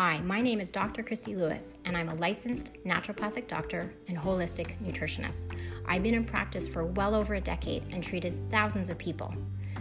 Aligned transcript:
Hi, 0.00 0.20
my 0.20 0.40
name 0.40 0.60
is 0.60 0.70
Dr. 0.70 1.02
Christy 1.02 1.34
Lewis, 1.34 1.74
and 1.84 1.96
I'm 1.96 2.08
a 2.08 2.14
licensed 2.14 2.72
naturopathic 2.86 3.48
doctor 3.48 3.92
and 4.06 4.16
holistic 4.16 4.80
nutritionist. 4.80 5.52
I've 5.86 6.04
been 6.04 6.14
in 6.14 6.24
practice 6.24 6.68
for 6.68 6.84
well 6.84 7.16
over 7.16 7.34
a 7.34 7.40
decade 7.40 7.82
and 7.90 8.00
treated 8.00 8.48
thousands 8.48 8.90
of 8.90 8.98
people. 8.98 9.34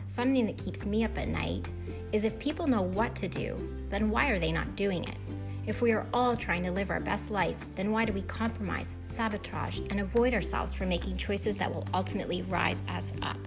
Something 0.08 0.48
that 0.48 0.58
keeps 0.58 0.88
me 0.88 1.04
up 1.04 1.16
at 1.20 1.28
night 1.28 1.68
is 2.14 2.26
if 2.26 2.40
people 2.40 2.66
know 2.66 2.82
what 2.82 3.14
to 3.18 3.28
do, 3.28 3.60
then 3.90 4.10
why 4.10 4.30
are 4.30 4.40
they 4.40 4.52
not 4.52 4.76
doing 4.76 5.04
it? 5.04 5.18
If 5.68 5.84
we 5.84 5.92
are 5.92 6.08
all 6.12 6.36
trying 6.36 6.64
to 6.64 6.72
live 6.72 6.90
our 6.90 7.00
best 7.00 7.30
life, 7.30 7.64
then 7.76 7.92
why 7.92 8.06
do 8.06 8.12
we 8.12 8.24
compromise, 8.24 8.96
sabotage, 9.02 9.82
and 9.92 10.00
avoid 10.00 10.34
ourselves 10.34 10.74
from 10.74 10.90
making 10.90 11.18
choices 11.18 11.58
that 11.58 11.72
will 11.72 11.88
ultimately 11.94 12.42
rise 12.42 12.82
us 12.90 13.14
up? 13.22 13.38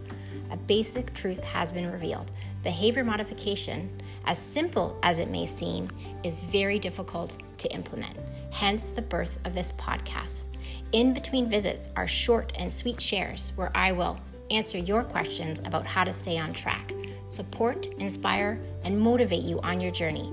A 0.50 0.56
basic 0.56 1.14
truth 1.14 1.42
has 1.44 1.72
been 1.72 1.90
revealed. 1.90 2.32
Behavior 2.62 3.04
modification, 3.04 3.90
as 4.24 4.38
simple 4.38 4.98
as 5.02 5.18
it 5.18 5.30
may 5.30 5.46
seem, 5.46 5.88
is 6.24 6.40
very 6.40 6.78
difficult 6.78 7.38
to 7.58 7.72
implement. 7.72 8.16
Hence 8.50 8.90
the 8.90 9.02
birth 9.02 9.38
of 9.44 9.54
this 9.54 9.72
podcast. 9.72 10.46
In 10.92 11.14
between 11.14 11.48
visits 11.48 11.88
are 11.96 12.06
short 12.06 12.52
and 12.56 12.72
sweet 12.72 13.00
shares 13.00 13.52
where 13.56 13.70
I 13.74 13.92
will 13.92 14.18
answer 14.50 14.78
your 14.78 15.04
questions 15.04 15.60
about 15.60 15.86
how 15.86 16.04
to 16.04 16.12
stay 16.12 16.36
on 16.36 16.52
track, 16.52 16.92
support, 17.28 17.86
inspire, 17.98 18.60
and 18.84 18.98
motivate 18.98 19.42
you 19.42 19.60
on 19.60 19.80
your 19.80 19.92
journey. 19.92 20.32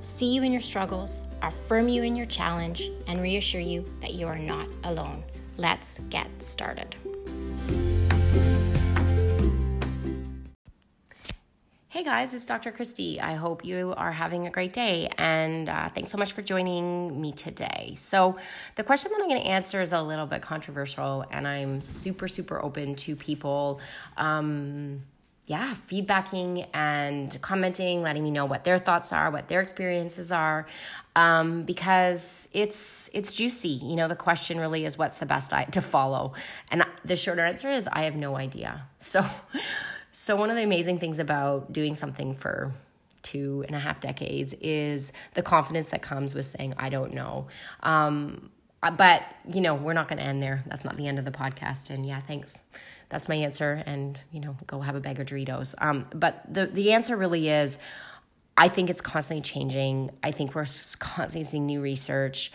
See 0.00 0.32
you 0.32 0.42
in 0.42 0.52
your 0.52 0.60
struggles, 0.60 1.24
affirm 1.42 1.88
you 1.88 2.04
in 2.04 2.14
your 2.14 2.26
challenge, 2.26 2.90
and 3.08 3.20
reassure 3.20 3.60
you 3.60 3.84
that 4.00 4.14
you 4.14 4.28
are 4.28 4.38
not 4.38 4.68
alone. 4.84 5.24
Let's 5.56 5.98
get 6.08 6.28
started. 6.38 6.94
Hey 11.98 12.04
guys, 12.04 12.32
it's 12.32 12.46
Dr. 12.46 12.70
Christy. 12.70 13.20
I 13.20 13.34
hope 13.34 13.64
you 13.64 13.92
are 13.96 14.12
having 14.12 14.46
a 14.46 14.50
great 14.50 14.72
day 14.72 15.10
and 15.18 15.68
uh, 15.68 15.88
thanks 15.88 16.12
so 16.12 16.16
much 16.16 16.30
for 16.30 16.42
joining 16.42 17.20
me 17.20 17.32
today. 17.32 17.94
So, 17.96 18.36
the 18.76 18.84
question 18.84 19.10
that 19.10 19.20
I'm 19.20 19.28
going 19.28 19.40
to 19.42 19.48
answer 19.48 19.82
is 19.82 19.90
a 19.90 20.00
little 20.00 20.26
bit 20.26 20.40
controversial 20.40 21.24
and 21.32 21.48
I'm 21.48 21.80
super, 21.80 22.28
super 22.28 22.62
open 22.62 22.94
to 22.94 23.16
people. 23.16 23.80
Um, 24.16 25.02
yeah, 25.46 25.74
feedbacking 25.88 26.68
and 26.72 27.36
commenting, 27.42 28.02
letting 28.02 28.22
me 28.22 28.30
know 28.30 28.44
what 28.44 28.62
their 28.62 28.78
thoughts 28.78 29.12
are, 29.12 29.32
what 29.32 29.48
their 29.48 29.60
experiences 29.60 30.30
are, 30.30 30.68
um, 31.16 31.64
because 31.64 32.48
it's 32.52 33.10
it's 33.12 33.32
juicy. 33.32 33.70
You 33.70 33.96
know, 33.96 34.06
the 34.06 34.14
question 34.14 34.60
really 34.60 34.84
is, 34.84 34.96
what's 34.96 35.18
the 35.18 35.26
best 35.26 35.50
diet 35.50 35.72
to 35.72 35.80
follow? 35.80 36.34
And 36.70 36.84
the 37.04 37.16
shorter 37.16 37.44
answer 37.44 37.72
is, 37.72 37.88
I 37.90 38.02
have 38.04 38.14
no 38.14 38.36
idea. 38.36 38.86
So, 39.00 39.24
so, 40.20 40.34
one 40.34 40.50
of 40.50 40.56
the 40.56 40.64
amazing 40.64 40.98
things 40.98 41.20
about 41.20 41.72
doing 41.72 41.94
something 41.94 42.34
for 42.34 42.72
two 43.22 43.62
and 43.68 43.76
a 43.76 43.78
half 43.78 44.00
decades 44.00 44.52
is 44.60 45.12
the 45.34 45.42
confidence 45.42 45.90
that 45.90 46.02
comes 46.02 46.34
with 46.34 46.44
saying, 46.44 46.74
I 46.76 46.88
don't 46.88 47.14
know. 47.14 47.46
Um, 47.84 48.50
uh, 48.82 48.90
but, 48.90 49.22
you 49.46 49.60
know, 49.60 49.76
we're 49.76 49.92
not 49.92 50.08
going 50.08 50.18
to 50.18 50.24
end 50.24 50.42
there. 50.42 50.64
That's 50.66 50.84
not 50.84 50.96
the 50.96 51.06
end 51.06 51.20
of 51.20 51.24
the 51.24 51.30
podcast. 51.30 51.90
And 51.90 52.04
yeah, 52.04 52.18
thanks. 52.18 52.64
That's 53.10 53.28
my 53.28 53.36
answer. 53.36 53.80
And, 53.86 54.18
you 54.32 54.40
know, 54.40 54.56
go 54.66 54.80
have 54.80 54.96
a 54.96 55.00
bag 55.00 55.20
of 55.20 55.26
Doritos. 55.28 55.76
Um, 55.78 56.06
but 56.12 56.42
the, 56.52 56.66
the 56.66 56.94
answer 56.94 57.16
really 57.16 57.48
is 57.48 57.78
I 58.56 58.68
think 58.68 58.90
it's 58.90 59.00
constantly 59.00 59.42
changing. 59.42 60.10
I 60.24 60.32
think 60.32 60.56
we're 60.56 60.66
constantly 60.98 61.44
seeing 61.44 61.66
new 61.66 61.80
research. 61.80 62.50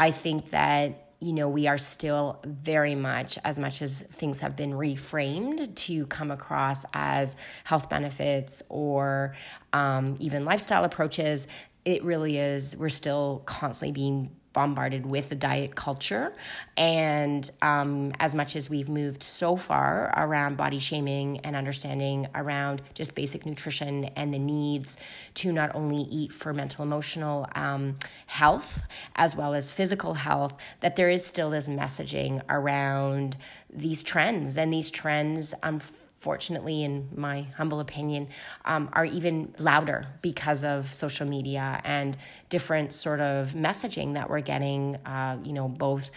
I 0.00 0.10
think 0.10 0.50
that 0.50 1.03
you 1.24 1.32
know, 1.32 1.48
we 1.48 1.66
are 1.66 1.78
still 1.78 2.40
very 2.44 2.94
much, 2.94 3.38
as 3.44 3.58
much 3.58 3.82
as 3.82 4.02
things 4.02 4.40
have 4.40 4.56
been 4.56 4.72
reframed 4.72 5.74
to 5.74 6.06
come 6.06 6.30
across 6.30 6.84
as 6.92 7.36
health 7.64 7.88
benefits 7.88 8.62
or 8.68 9.34
um, 9.72 10.16
even 10.20 10.44
lifestyle 10.44 10.84
approaches, 10.84 11.48
it 11.84 12.02
really 12.04 12.38
is, 12.38 12.76
we're 12.76 12.88
still 12.88 13.42
constantly 13.46 13.92
being 13.92 14.30
bombarded 14.54 15.04
with 15.04 15.28
the 15.28 15.34
diet 15.34 15.74
culture. 15.74 16.32
And 16.78 17.50
um, 17.60 18.12
as 18.18 18.34
much 18.34 18.56
as 18.56 18.70
we've 18.70 18.88
moved 18.88 19.22
so 19.22 19.56
far 19.56 20.14
around 20.16 20.56
body 20.56 20.78
shaming 20.78 21.40
and 21.40 21.54
understanding 21.54 22.28
around 22.34 22.80
just 22.94 23.14
basic 23.14 23.44
nutrition 23.44 24.04
and 24.16 24.32
the 24.32 24.38
needs 24.38 24.96
to 25.34 25.52
not 25.52 25.74
only 25.74 26.02
eat 26.04 26.32
for 26.32 26.54
mental 26.54 26.82
emotional 26.82 27.46
um, 27.54 27.96
health 28.26 28.86
as 29.16 29.36
well 29.36 29.52
as 29.52 29.70
physical 29.70 30.14
health, 30.14 30.54
that 30.80 30.96
there 30.96 31.10
is 31.10 31.26
still 31.26 31.50
this 31.50 31.68
messaging 31.68 32.40
around 32.48 33.36
these 33.68 34.02
trends. 34.02 34.56
And 34.56 34.72
these 34.72 34.90
trends, 34.90 35.54
unfortunately, 35.62 36.03
fortunately, 36.24 36.82
in 36.84 37.06
my 37.14 37.42
humble 37.58 37.80
opinion, 37.80 38.28
um, 38.64 38.88
are 38.94 39.04
even 39.04 39.54
louder 39.58 40.06
because 40.22 40.64
of 40.64 40.92
social 40.92 41.26
media 41.26 41.82
and 41.84 42.16
different 42.48 42.94
sort 42.94 43.20
of 43.20 43.52
messaging 43.52 44.14
that 44.14 44.30
we're 44.30 44.40
getting. 44.40 44.96
Uh, 45.04 45.36
you 45.44 45.52
know, 45.52 45.68
both 45.68 46.10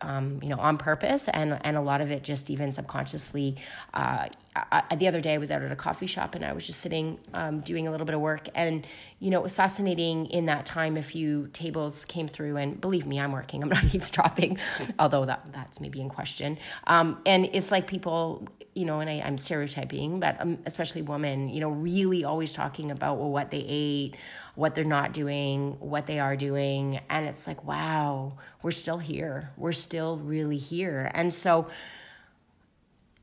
um, 0.00 0.40
you 0.42 0.48
know 0.48 0.58
on 0.58 0.78
purpose 0.78 1.28
and 1.28 1.58
and 1.62 1.76
a 1.76 1.80
lot 1.80 2.00
of 2.00 2.10
it 2.10 2.24
just 2.24 2.50
even 2.50 2.72
subconsciously. 2.72 3.56
Uh, 3.94 4.26
I, 4.54 4.96
the 4.96 5.08
other 5.08 5.20
day 5.20 5.32
I 5.32 5.38
was 5.38 5.50
out 5.50 5.62
at 5.62 5.72
a 5.72 5.76
coffee 5.76 6.06
shop 6.06 6.34
and 6.34 6.44
I 6.44 6.52
was 6.52 6.66
just 6.66 6.80
sitting 6.80 7.18
um, 7.32 7.60
doing 7.60 7.88
a 7.88 7.90
little 7.90 8.04
bit 8.04 8.14
of 8.14 8.20
work 8.20 8.48
and 8.54 8.86
you 9.18 9.30
know 9.30 9.38
it 9.38 9.42
was 9.42 9.54
fascinating 9.54 10.26
in 10.26 10.46
that 10.46 10.66
time 10.66 10.98
a 10.98 11.02
few 11.02 11.48
tables 11.54 12.04
came 12.04 12.28
through 12.28 12.58
and 12.58 12.78
believe 12.78 13.06
me 13.06 13.18
I'm 13.18 13.32
working 13.32 13.62
I'm 13.62 13.70
not 13.70 13.84
eavesdropping 13.94 14.58
although 14.98 15.24
that 15.24 15.46
that's 15.52 15.80
maybe 15.80 16.02
in 16.02 16.10
question 16.10 16.58
um, 16.86 17.22
and 17.24 17.48
it's 17.54 17.70
like 17.70 17.86
people 17.86 18.46
you 18.74 18.84
know 18.84 19.00
and 19.00 19.10
I, 19.10 19.22
I'm 19.24 19.36
stereotyping 19.36 20.20
but 20.20 20.40
um, 20.40 20.58
especially 20.66 21.02
women 21.02 21.50
you 21.50 21.60
know 21.60 21.70
really 21.70 22.24
always 22.24 22.52
talking 22.52 22.90
about 22.90 23.18
well 23.18 23.30
what 23.30 23.50
they 23.50 23.64
ate 23.68 24.16
what 24.54 24.74
they're 24.74 24.84
not 24.84 25.12
doing 25.12 25.76
what 25.80 26.06
they 26.06 26.20
are 26.20 26.36
doing. 26.36 27.00
And 27.08 27.26
it's 27.26 27.46
like 27.46 27.64
wow 27.64 28.38
we're 28.62 28.70
still 28.70 28.98
here. 28.98 29.50
We're 29.56 29.72
still 29.72 30.18
really 30.18 30.56
here. 30.56 31.10
And 31.14 31.32
so 31.32 31.68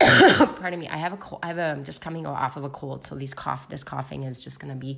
pardon 0.00 0.80
me, 0.80 0.88
I 0.88 0.96
have 0.96 1.12
a 1.12 1.18
I 1.42 1.48
have 1.48 1.58
a, 1.58 1.64
I'm 1.72 1.84
just 1.84 2.00
coming 2.00 2.26
off 2.26 2.56
of 2.56 2.64
a 2.64 2.70
cold, 2.70 3.04
so 3.04 3.14
these 3.16 3.34
cough, 3.34 3.68
this 3.68 3.84
coughing 3.84 4.22
is 4.22 4.40
just 4.40 4.58
going 4.58 4.72
to 4.72 4.78
be 4.78 4.96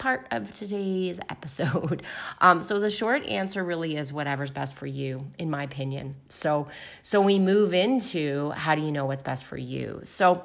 part 0.00 0.26
of 0.32 0.52
today's 0.56 1.20
episode. 1.28 2.02
Um, 2.40 2.62
so 2.62 2.80
the 2.80 2.90
short 2.90 3.24
answer 3.26 3.62
really 3.62 3.96
is 3.96 4.12
whatever's 4.12 4.50
best 4.50 4.74
for 4.74 4.86
you, 4.86 5.26
in 5.38 5.48
my 5.48 5.62
opinion. 5.62 6.16
So, 6.28 6.66
so 7.02 7.20
we 7.20 7.38
move 7.38 7.72
into 7.72 8.50
how 8.50 8.74
do 8.74 8.82
you 8.82 8.90
know 8.90 9.06
what's 9.06 9.22
best 9.22 9.44
for 9.44 9.56
you? 9.56 10.00
So 10.02 10.42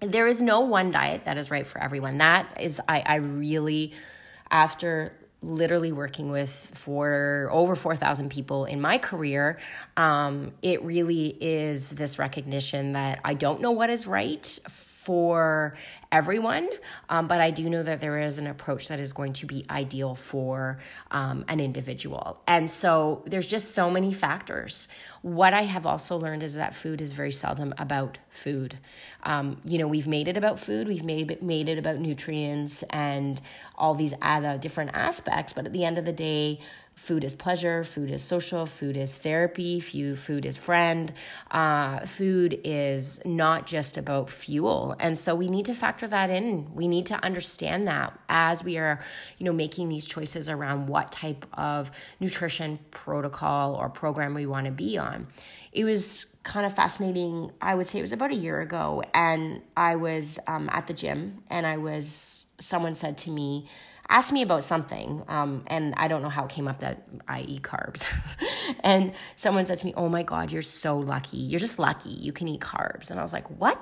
there 0.00 0.26
is 0.26 0.40
no 0.40 0.60
one 0.60 0.90
diet 0.90 1.26
that 1.26 1.36
is 1.36 1.50
right 1.50 1.66
for 1.66 1.82
everyone. 1.82 2.18
That 2.18 2.58
is, 2.60 2.80
I, 2.88 3.02
I 3.04 3.16
really, 3.16 3.92
after 4.50 5.12
literally 5.42 5.90
working 5.90 6.30
with 6.30 6.50
for 6.74 7.48
over 7.50 7.74
4,000 7.74 8.30
people 8.30 8.64
in 8.64 8.80
my 8.80 8.98
career, 8.98 9.58
um, 9.96 10.52
it 10.62 10.82
really 10.82 11.36
is 11.40 11.90
this 11.90 12.18
recognition 12.18 12.92
that 12.92 13.20
I 13.24 13.34
don't 13.34 13.60
know 13.60 13.72
what 13.72 13.90
is 13.90 14.06
right 14.06 14.58
for 15.02 15.74
everyone, 16.12 16.68
um, 17.08 17.26
but 17.26 17.40
I 17.40 17.50
do 17.50 17.68
know 17.68 17.82
that 17.82 18.00
there 18.00 18.20
is 18.20 18.38
an 18.38 18.46
approach 18.46 18.86
that 18.86 19.00
is 19.00 19.12
going 19.12 19.32
to 19.34 19.46
be 19.46 19.66
ideal 19.68 20.14
for 20.14 20.78
um, 21.10 21.44
an 21.48 21.58
individual. 21.58 22.40
And 22.46 22.70
so 22.70 23.24
there's 23.26 23.48
just 23.48 23.72
so 23.72 23.90
many 23.90 24.12
factors. 24.12 24.86
What 25.22 25.54
I 25.54 25.62
have 25.62 25.86
also 25.86 26.16
learned 26.16 26.44
is 26.44 26.54
that 26.54 26.72
food 26.74 27.00
is 27.00 27.14
very 27.14 27.32
seldom 27.32 27.74
about 27.78 28.18
food. 28.28 28.78
Um, 29.24 29.60
you 29.64 29.76
know, 29.78 29.88
we've 29.88 30.06
made 30.06 30.28
it 30.28 30.36
about 30.36 30.60
food, 30.60 30.86
we've 30.86 31.04
made, 31.04 31.42
made 31.42 31.68
it 31.68 31.78
about 31.78 31.98
nutrients 31.98 32.84
and 32.90 33.40
all 33.76 33.96
these 33.96 34.14
other 34.22 34.56
different 34.56 34.92
aspects, 34.94 35.52
but 35.52 35.66
at 35.66 35.72
the 35.72 35.84
end 35.84 35.98
of 35.98 36.04
the 36.04 36.12
day, 36.12 36.60
Food 36.94 37.24
is 37.24 37.34
pleasure, 37.34 37.82
food 37.82 38.10
is 38.10 38.22
social, 38.22 38.64
food 38.64 38.96
is 38.96 39.14
therapy, 39.14 39.80
food 39.80 40.46
is 40.46 40.56
friend. 40.56 41.12
Uh, 41.50 42.06
food 42.06 42.60
is 42.62 43.20
not 43.24 43.66
just 43.66 43.96
about 43.96 44.30
fuel. 44.30 44.94
And 45.00 45.18
so 45.18 45.34
we 45.34 45.48
need 45.48 45.66
to 45.66 45.74
factor 45.74 46.06
that 46.06 46.30
in. 46.30 46.72
We 46.74 46.86
need 46.86 47.06
to 47.06 47.16
understand 47.24 47.88
that 47.88 48.16
as 48.28 48.62
we 48.62 48.78
are, 48.78 49.00
you 49.38 49.46
know, 49.46 49.52
making 49.52 49.88
these 49.88 50.06
choices 50.06 50.48
around 50.48 50.86
what 50.86 51.10
type 51.10 51.44
of 51.54 51.90
nutrition 52.20 52.78
protocol 52.92 53.74
or 53.74 53.88
program 53.88 54.34
we 54.34 54.46
want 54.46 54.66
to 54.66 54.72
be 54.72 54.96
on. 54.96 55.26
It 55.72 55.84
was 55.84 56.26
kind 56.42 56.66
of 56.66 56.74
fascinating. 56.74 57.50
I 57.60 57.74
would 57.74 57.86
say 57.86 57.98
it 57.98 58.02
was 58.02 58.12
about 58.12 58.30
a 58.30 58.36
year 58.36 58.60
ago, 58.60 59.02
and 59.14 59.62
I 59.76 59.96
was 59.96 60.38
um, 60.46 60.68
at 60.72 60.86
the 60.86 60.94
gym, 60.94 61.42
and 61.50 61.66
I 61.66 61.78
was, 61.78 62.46
someone 62.58 62.94
said 62.94 63.18
to 63.18 63.30
me, 63.30 63.68
asked 64.12 64.32
me 64.32 64.42
about 64.42 64.62
something, 64.62 65.24
um, 65.26 65.64
and 65.66 65.94
I 65.96 66.06
don't 66.06 66.20
know 66.22 66.28
how 66.28 66.44
it 66.44 66.50
came 66.50 66.68
up 66.68 66.80
that 66.80 67.08
I 67.26 67.40
eat 67.40 67.62
carbs. 67.62 68.06
and 68.80 69.14
someone 69.36 69.64
said 69.66 69.78
to 69.78 69.86
me, 69.86 69.94
Oh 69.96 70.08
my 70.08 70.22
God, 70.22 70.52
you're 70.52 70.62
so 70.62 70.98
lucky. 70.98 71.38
You're 71.38 71.58
just 71.58 71.78
lucky 71.78 72.10
you 72.10 72.32
can 72.32 72.46
eat 72.46 72.60
carbs. 72.60 73.10
And 73.10 73.18
I 73.18 73.22
was 73.22 73.32
like, 73.32 73.48
What? 73.58 73.80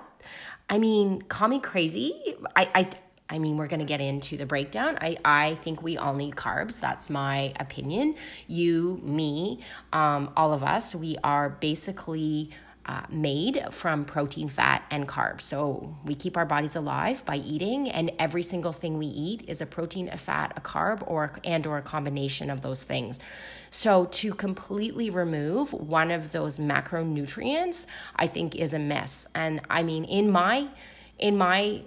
I 0.68 0.78
mean, 0.78 1.22
call 1.22 1.48
me 1.48 1.58
crazy. 1.58 2.36
I, 2.54 2.68
I, 2.74 2.90
I 3.28 3.38
mean, 3.40 3.56
we're 3.56 3.66
going 3.66 3.80
to 3.80 3.86
get 3.86 4.00
into 4.00 4.36
the 4.36 4.46
breakdown. 4.46 4.98
I, 5.00 5.16
I 5.24 5.56
think 5.56 5.82
we 5.82 5.98
all 5.98 6.14
need 6.14 6.36
carbs. 6.36 6.80
That's 6.80 7.10
my 7.10 7.52
opinion. 7.58 8.14
You, 8.46 9.00
me, 9.02 9.60
um, 9.92 10.32
all 10.36 10.52
of 10.52 10.62
us, 10.62 10.94
we 10.94 11.16
are 11.24 11.50
basically 11.50 12.50
uh, 12.86 13.02
made 13.10 13.62
from 13.70 14.04
protein, 14.04 14.48
fat, 14.48 14.82
and 14.90 15.06
carbs. 15.06 15.42
So 15.42 15.96
we 16.04 16.14
keep 16.14 16.36
our 16.36 16.46
bodies 16.46 16.76
alive 16.76 17.24
by 17.24 17.36
eating, 17.36 17.90
and 17.90 18.10
every 18.18 18.42
single 18.42 18.72
thing 18.72 18.98
we 18.98 19.06
eat 19.06 19.44
is 19.46 19.60
a 19.60 19.66
protein, 19.66 20.08
a 20.08 20.16
fat, 20.16 20.52
a 20.56 20.60
carb, 20.60 21.02
or 21.06 21.32
and 21.44 21.66
or 21.66 21.78
a 21.78 21.82
combination 21.82 22.50
of 22.50 22.62
those 22.62 22.82
things. 22.82 23.20
So 23.70 24.06
to 24.06 24.34
completely 24.34 25.10
remove 25.10 25.72
one 25.72 26.10
of 26.10 26.32
those 26.32 26.58
macronutrients, 26.58 27.86
I 28.16 28.26
think 28.26 28.56
is 28.56 28.74
a 28.74 28.78
mess. 28.78 29.26
And 29.34 29.60
I 29.70 29.82
mean, 29.82 30.04
in 30.04 30.30
my 30.30 30.68
in 31.18 31.36
my 31.36 31.82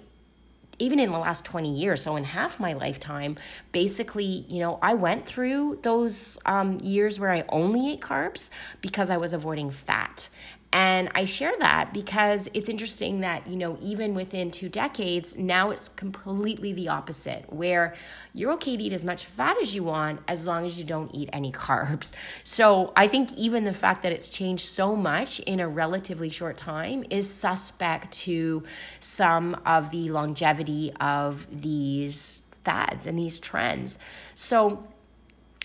even 0.78 0.98
in 0.98 1.10
the 1.12 1.18
last 1.18 1.44
20 1.44 1.72
years, 1.72 2.02
so 2.02 2.16
in 2.16 2.24
half 2.24 2.58
my 2.58 2.72
lifetime, 2.72 3.36
basically, 3.72 4.44
you 4.48 4.60
know, 4.60 4.78
I 4.82 4.94
went 4.94 5.26
through 5.26 5.78
those 5.82 6.38
um, 6.46 6.78
years 6.82 7.20
where 7.20 7.30
I 7.30 7.44
only 7.48 7.92
ate 7.92 8.00
carbs 8.00 8.50
because 8.80 9.10
I 9.10 9.16
was 9.16 9.32
avoiding 9.32 9.70
fat. 9.70 10.28
And 10.74 11.08
I 11.14 11.24
share 11.24 11.52
that 11.60 11.92
because 11.92 12.48
it's 12.52 12.68
interesting 12.68 13.20
that, 13.20 13.46
you 13.46 13.54
know, 13.54 13.78
even 13.80 14.12
within 14.12 14.50
two 14.50 14.68
decades, 14.68 15.36
now 15.36 15.70
it's 15.70 15.88
completely 15.88 16.72
the 16.72 16.88
opposite, 16.88 17.44
where 17.52 17.94
you're 18.32 18.50
okay 18.54 18.76
to 18.76 18.82
eat 18.82 18.92
as 18.92 19.04
much 19.04 19.26
fat 19.26 19.56
as 19.62 19.72
you 19.72 19.84
want 19.84 20.20
as 20.26 20.48
long 20.48 20.66
as 20.66 20.76
you 20.76 20.84
don't 20.84 21.14
eat 21.14 21.30
any 21.32 21.52
carbs. 21.52 22.12
So 22.42 22.92
I 22.96 23.06
think 23.06 23.32
even 23.34 23.62
the 23.62 23.72
fact 23.72 24.02
that 24.02 24.10
it's 24.10 24.28
changed 24.28 24.64
so 24.64 24.96
much 24.96 25.38
in 25.40 25.60
a 25.60 25.68
relatively 25.68 26.28
short 26.28 26.56
time 26.56 27.04
is 27.08 27.32
suspect 27.32 28.10
to 28.24 28.64
some 28.98 29.54
of 29.64 29.92
the 29.92 30.08
longevity 30.10 30.92
of 31.00 31.46
these 31.62 32.42
fads 32.64 33.06
and 33.06 33.16
these 33.16 33.38
trends. 33.38 34.00
So 34.34 34.88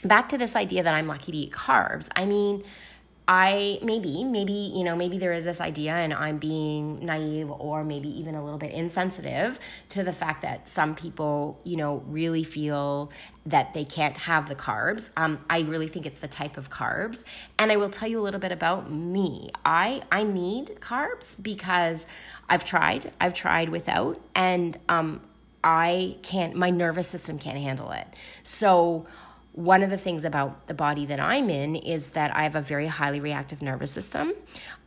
back 0.04 0.30
to 0.30 0.38
this 0.38 0.56
idea 0.56 0.84
that 0.84 0.94
I'm 0.94 1.08
lucky 1.08 1.32
to 1.32 1.38
eat 1.40 1.52
carbs. 1.52 2.10
I 2.16 2.26
mean, 2.26 2.64
I 3.32 3.78
maybe, 3.84 4.24
maybe, 4.24 4.54
you 4.54 4.84
know, 4.84 4.96
maybe 4.96 5.20
there 5.20 5.34
is 5.34 5.46
this 5.46 5.62
idea 5.62 5.92
and 5.94 6.12
I'm 6.16 6.40
being 6.40 7.06
naive 7.06 7.52
or 7.52 7.84
maybe 7.84 8.10
even 8.20 8.34
a 8.34 8.44
little 8.44 8.58
bit 8.58 8.72
insensitive 8.72 9.60
to 9.90 10.04
the 10.04 10.12
fact 10.12 10.42
that 10.42 10.68
some 10.68 10.96
people, 10.96 11.62
you 11.64 11.78
know, 11.78 12.02
really 12.08 12.44
feel 12.44 13.12
that 13.46 13.76
they 13.76 13.86
can't 13.86 14.18
have 14.18 14.50
the 14.50 14.56
carbs. 14.56 15.12
Um, 15.16 15.46
I 15.48 15.60
really 15.60 15.88
think 15.88 16.08
it's 16.08 16.18
the 16.18 16.28
type 16.28 16.58
of 16.58 16.72
carbs. 16.72 17.24
And 17.60 17.72
I 17.72 17.76
will 17.76 17.92
tell 17.92 18.10
you 18.10 18.20
a 18.20 18.24
little 18.24 18.40
bit 18.40 18.52
about 18.52 18.92
me. 18.92 19.52
I, 19.64 20.02
I 20.12 20.24
need 20.24 20.78
carbs 20.80 21.42
because 21.42 22.08
I've 22.50 22.66
tried, 22.66 23.14
I've 23.22 23.36
tried 23.36 23.70
without, 23.70 24.20
and 24.34 24.76
um, 24.90 25.22
I 25.64 26.18
can't, 26.24 26.56
my 26.56 26.72
nervous 26.72 27.08
system 27.08 27.38
can't 27.38 27.60
handle 27.60 27.92
it. 27.92 28.08
So, 28.44 29.06
one 29.60 29.84
of 29.84 29.90
the 29.90 29.98
things 29.98 30.24
about 30.24 30.68
the 30.68 30.74
body 30.74 31.06
that 31.06 31.20
I'm 31.20 31.50
in 31.50 31.76
is 31.76 32.12
that 32.12 32.34
I 32.34 32.44
have 32.44 32.56
a 32.56 32.62
very 32.62 32.88
highly 32.88 33.20
reactive 33.20 33.62
nervous 33.62 33.92
system. 33.92 34.32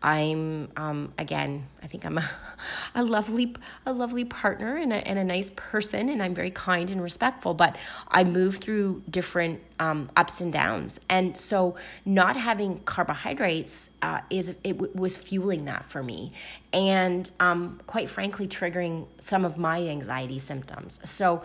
I'm 0.02 0.72
um, 0.78 1.12
again, 1.19 1.69
I 1.82 1.86
think 1.88 2.06
I'm 2.06 2.16
a, 2.16 2.30
a 2.94 3.04
lovely 3.04 3.54
a 3.84 3.92
lovely 3.92 4.24
partner 4.24 4.78
and 4.78 4.90
a, 4.90 5.06
and 5.06 5.19
a 5.19 5.24
nice 5.24 5.50
person, 5.56 6.08
and 6.08 6.22
I'm 6.22 6.34
very 6.34 6.50
kind 6.50 6.90
and 6.90 7.02
respectful. 7.02 7.52
But 7.52 7.76
I 8.08 8.24
move 8.24 8.56
through 8.56 9.02
different 9.10 9.60
um, 9.78 10.10
ups 10.16 10.40
and 10.40 10.50
downs, 10.50 10.98
and 11.10 11.36
so 11.36 11.76
not 12.06 12.36
having 12.36 12.80
carbohydrates 12.80 13.90
uh, 14.00 14.22
is 14.30 14.54
it 14.64 14.72
w- 14.72 14.92
was 14.94 15.19
fueling 15.19 15.66
that 15.66 15.84
for 15.84 16.02
me, 16.02 16.32
and 16.72 17.30
um, 17.40 17.78
quite 17.86 18.08
frankly, 18.08 18.48
triggering 18.48 19.06
some 19.20 19.44
of 19.44 19.58
my 19.58 19.86
anxiety 19.86 20.38
symptoms. 20.38 20.98
So 21.04 21.42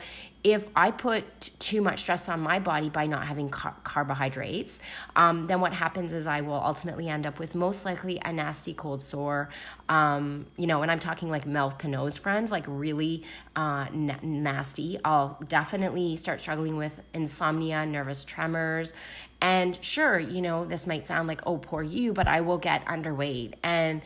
if 0.54 0.70
I 0.76 0.92
put 0.92 1.50
too 1.60 1.82
much 1.82 2.02
stress 2.02 2.30
on 2.30 2.40
my 2.40 2.60
body 2.60 2.90
by 2.90 3.06
not 3.06 3.28
having 3.28 3.50
car- 3.50 3.76
carbohydrates, 3.84 4.80
um, 5.16 5.48
then 5.48 5.60
what 5.62 5.74
happens 5.74 6.14
is 6.14 6.28
I 6.28 6.42
will 6.42 6.56
ultimately 6.56 7.10
end 7.10 7.26
up 7.26 7.40
with 7.40 7.56
most 7.56 7.86
likely 7.86 8.20
a 8.24 8.32
nasty 8.32 8.74
cold 8.74 9.02
sore, 9.02 9.50
um, 9.90 10.46
you 10.56 10.68
know, 10.68 10.82
and 10.82 10.92
I'm 10.92 11.00
talking 11.00 11.30
like 11.30 11.46
mouth 11.46 11.78
to 11.80 11.88
nose 11.88 12.18
friends, 12.18 12.52
like 12.52 12.66
really 12.68 13.24
uh, 13.56 13.88
nasty. 13.92 15.00
I'll 15.04 15.38
definitely 15.48 16.16
start 16.16 16.40
struggling 16.40 16.78
with 16.78 17.02
insomnia, 17.14 17.86
nervous 17.86 18.24
tremors. 18.24 18.94
And 19.42 19.78
sure, 19.84 20.20
you 20.20 20.42
know, 20.42 20.66
this 20.66 20.88
might 20.88 21.08
sound 21.08 21.28
like, 21.28 21.42
oh, 21.46 21.58
poor 21.58 21.84
you, 21.84 22.14
but 22.14 22.28
I 22.28 22.42
will 22.42 22.58
get 22.58 22.86
underweight. 22.86 23.54
And 23.64 24.02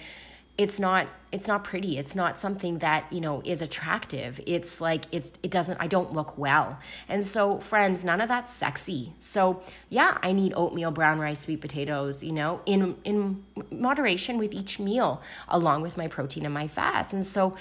it's 0.62 0.80
not 0.80 1.08
it's 1.31 1.48
not 1.48 1.63
pretty. 1.63 1.98
It's 1.98 2.13
not 2.13 2.38
something 2.38 2.80
that 2.80 3.12
you 3.12 3.22
know 3.22 3.42
is 3.44 3.62
attractive. 3.62 4.40
It's 4.46 4.80
like 4.80 5.06
it's 5.12 5.31
it 5.42 5.50
doesn't 5.50 5.78
i 5.80 5.88
don't 5.88 6.13
look 6.13 6.38
well. 6.38 6.78
And 7.10 7.25
so 7.25 7.60
friends 7.60 8.04
none 8.04 8.22
of 8.22 8.28
that's 8.28 8.54
sexy. 8.54 9.13
So 9.19 9.62
yeah 9.90 10.18
i 10.22 10.31
need 10.31 10.54
oatmeal 10.56 10.92
brown 10.92 11.19
rice 11.19 11.40
sweet 11.42 11.62
potatoes 11.62 12.24
you 12.24 12.31
know 12.31 12.62
in 12.66 12.96
in 13.04 13.44
moderation 13.72 14.38
with 14.38 14.54
each 14.54 14.80
meal 14.80 15.22
along 15.48 15.81
with 15.81 15.98
my 15.98 16.08
protein 16.08 16.46
and 16.46 16.54
my 16.54 16.68
fats. 16.68 17.14
And 17.14 17.25
so 17.25 17.56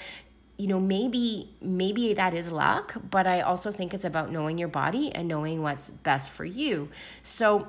you 0.57 0.67
know 0.67 0.79
maybe 0.79 1.49
maybe 1.59 2.13
that 2.13 2.35
is 2.35 2.51
luck 2.51 2.93
but 3.09 3.25
i 3.25 3.41
also 3.41 3.71
think 3.71 3.95
it's 3.95 4.03
about 4.03 4.31
knowing 4.31 4.59
your 4.59 4.67
body 4.67 5.11
and 5.15 5.27
knowing 5.27 5.63
what's 5.63 5.89
best 5.89 6.29
for 6.29 6.45
you. 6.45 6.89
So 7.23 7.67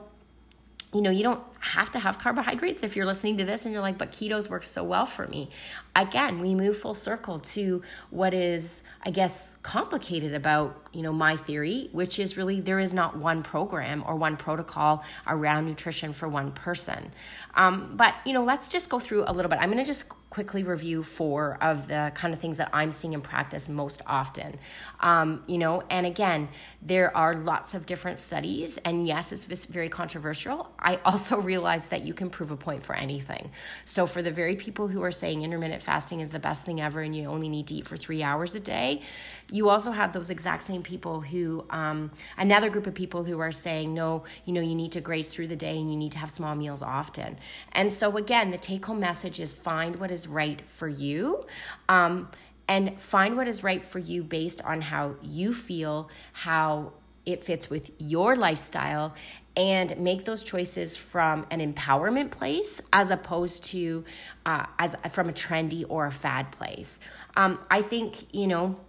you 0.92 1.00
know, 1.00 1.10
you 1.10 1.22
don't 1.22 1.42
have 1.62 1.92
to 1.92 2.00
have 2.00 2.18
carbohydrates 2.18 2.82
if 2.82 2.96
you're 2.96 3.06
listening 3.06 3.38
to 3.38 3.44
this 3.44 3.64
and 3.64 3.72
you're 3.72 3.82
like, 3.82 3.96
but 3.96 4.10
ketos 4.10 4.50
work 4.50 4.64
so 4.64 4.82
well 4.82 5.06
for 5.06 5.28
me. 5.28 5.48
Again, 5.94 6.40
we 6.40 6.56
move 6.56 6.76
full 6.76 6.94
circle 6.94 7.38
to 7.38 7.82
what 8.10 8.34
is, 8.34 8.82
I 9.04 9.10
guess, 9.10 9.54
complicated 9.62 10.34
about, 10.34 10.88
you 10.92 11.02
know, 11.02 11.12
my 11.12 11.36
theory, 11.36 11.88
which 11.92 12.18
is 12.18 12.36
really 12.36 12.60
there 12.60 12.80
is 12.80 12.92
not 12.92 13.16
one 13.16 13.44
program 13.44 14.02
or 14.08 14.16
one 14.16 14.36
protocol 14.36 15.04
around 15.28 15.66
nutrition 15.66 16.12
for 16.12 16.28
one 16.28 16.50
person. 16.50 17.12
Um, 17.54 17.92
but, 17.96 18.14
you 18.26 18.32
know, 18.32 18.42
let's 18.42 18.68
just 18.68 18.90
go 18.90 18.98
through 18.98 19.24
a 19.28 19.32
little 19.32 19.48
bit. 19.48 19.60
I'm 19.60 19.70
going 19.70 19.78
to 19.78 19.86
just 19.86 20.08
quickly 20.30 20.62
review 20.62 21.02
four 21.02 21.58
of 21.60 21.88
the 21.88 22.10
kind 22.14 22.32
of 22.32 22.40
things 22.40 22.56
that 22.56 22.70
I'm 22.72 22.90
seeing 22.90 23.12
in 23.12 23.20
practice 23.20 23.68
most 23.68 24.00
often. 24.06 24.58
Um, 25.00 25.44
you 25.46 25.58
know, 25.58 25.82
and 25.90 26.06
again, 26.06 26.48
there 26.80 27.14
are 27.14 27.36
lots 27.36 27.74
of 27.74 27.84
different 27.84 28.18
studies, 28.18 28.78
and 28.78 29.06
yes, 29.06 29.30
it's 29.30 29.66
very 29.66 29.90
controversial. 29.90 30.72
I 30.78 31.00
also 31.04 31.38
realize 31.52 31.88
that 31.88 32.02
you 32.02 32.14
can 32.14 32.28
prove 32.30 32.50
a 32.50 32.56
point 32.56 32.82
for 32.82 32.94
anything. 32.94 33.50
So, 33.84 34.06
for 34.06 34.22
the 34.22 34.30
very 34.30 34.56
people 34.56 34.86
who 34.88 35.02
are 35.02 35.10
saying 35.22 35.42
intermittent 35.42 35.82
fasting 35.82 36.20
is 36.20 36.30
the 36.30 36.44
best 36.48 36.64
thing 36.66 36.80
ever 36.80 37.00
and 37.06 37.14
you 37.14 37.24
only 37.26 37.48
need 37.48 37.66
to 37.68 37.74
eat 37.74 37.86
for 37.86 37.96
three 37.96 38.22
hours 38.22 38.54
a 38.54 38.60
day, 38.60 39.02
you 39.50 39.68
also 39.68 39.90
have 39.90 40.12
those 40.12 40.30
exact 40.30 40.62
same 40.62 40.82
people 40.82 41.20
who, 41.20 41.64
um, 41.70 42.10
another 42.38 42.70
group 42.70 42.86
of 42.86 42.94
people 42.94 43.22
who 43.24 43.38
are 43.38 43.52
saying, 43.52 43.92
no, 43.92 44.24
you 44.46 44.52
know, 44.54 44.64
you 44.70 44.74
need 44.74 44.92
to 44.92 45.00
graze 45.08 45.28
through 45.32 45.48
the 45.48 45.60
day 45.68 45.76
and 45.80 45.90
you 45.92 45.98
need 45.98 46.12
to 46.12 46.18
have 46.18 46.30
small 46.30 46.54
meals 46.54 46.82
often. 46.82 47.36
And 47.72 47.92
so, 47.92 48.16
again, 48.16 48.50
the 48.50 48.58
take 48.58 48.86
home 48.86 49.00
message 49.00 49.38
is 49.40 49.52
find 49.52 49.96
what 49.96 50.10
is 50.10 50.26
right 50.26 50.60
for 50.76 50.88
you. 50.88 51.44
Um, 51.88 52.28
and 52.68 52.98
find 52.98 53.36
what 53.36 53.48
is 53.48 53.62
right 53.62 53.84
for 53.84 53.98
you 53.98 54.22
based 54.22 54.62
on 54.64 54.80
how 54.80 55.16
you 55.20 55.52
feel, 55.52 56.08
how 56.32 56.92
it 57.24 57.44
fits 57.44 57.70
with 57.70 57.90
your 57.98 58.34
lifestyle, 58.34 59.14
and 59.56 59.96
make 59.98 60.24
those 60.24 60.42
choices 60.42 60.96
from 60.96 61.46
an 61.50 61.60
empowerment 61.60 62.30
place 62.30 62.80
as 62.92 63.10
opposed 63.10 63.64
to 63.66 64.04
uh, 64.46 64.66
as 64.78 64.96
from 65.10 65.28
a 65.28 65.32
trendy 65.32 65.84
or 65.88 66.06
a 66.06 66.12
fad 66.12 66.50
place. 66.52 66.98
Um, 67.36 67.58
I 67.70 67.82
think 67.82 68.34
you 68.34 68.46
know 68.46 68.80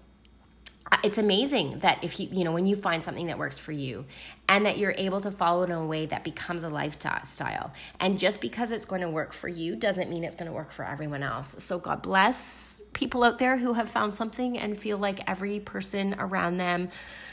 it's 1.03 1.17
amazing 1.17 1.79
that 1.79 2.03
if 2.03 2.19
you 2.19 2.27
you 2.31 2.43
know 2.43 2.51
when 2.51 2.65
you 2.65 2.75
find 2.75 3.03
something 3.03 3.27
that 3.27 3.37
works 3.37 3.57
for 3.57 3.71
you 3.71 4.05
and 4.49 4.65
that 4.65 4.77
you're 4.77 4.95
able 4.97 5.21
to 5.21 5.31
follow 5.31 5.63
it 5.63 5.69
in 5.69 5.75
a 5.75 5.85
way 5.85 6.05
that 6.05 6.23
becomes 6.23 6.63
a 6.63 6.69
lifestyle. 6.69 7.71
And 7.99 8.19
just 8.19 8.41
because 8.41 8.71
it's 8.71 8.85
going 8.85 9.01
to 9.01 9.09
work 9.09 9.33
for 9.33 9.47
you 9.47 9.75
doesn't 9.75 10.09
mean 10.09 10.23
it's 10.23 10.35
going 10.35 10.49
to 10.49 10.55
work 10.55 10.71
for 10.71 10.83
everyone 10.83 11.23
else. 11.23 11.55
So 11.63 11.79
god 11.79 12.01
bless 12.01 12.83
people 12.93 13.23
out 13.23 13.39
there 13.39 13.57
who 13.57 13.73
have 13.73 13.89
found 13.89 14.15
something 14.15 14.57
and 14.57 14.77
feel 14.77 14.97
like 14.97 15.27
every 15.29 15.59
person 15.59 16.15
around 16.19 16.57
them 16.57 16.89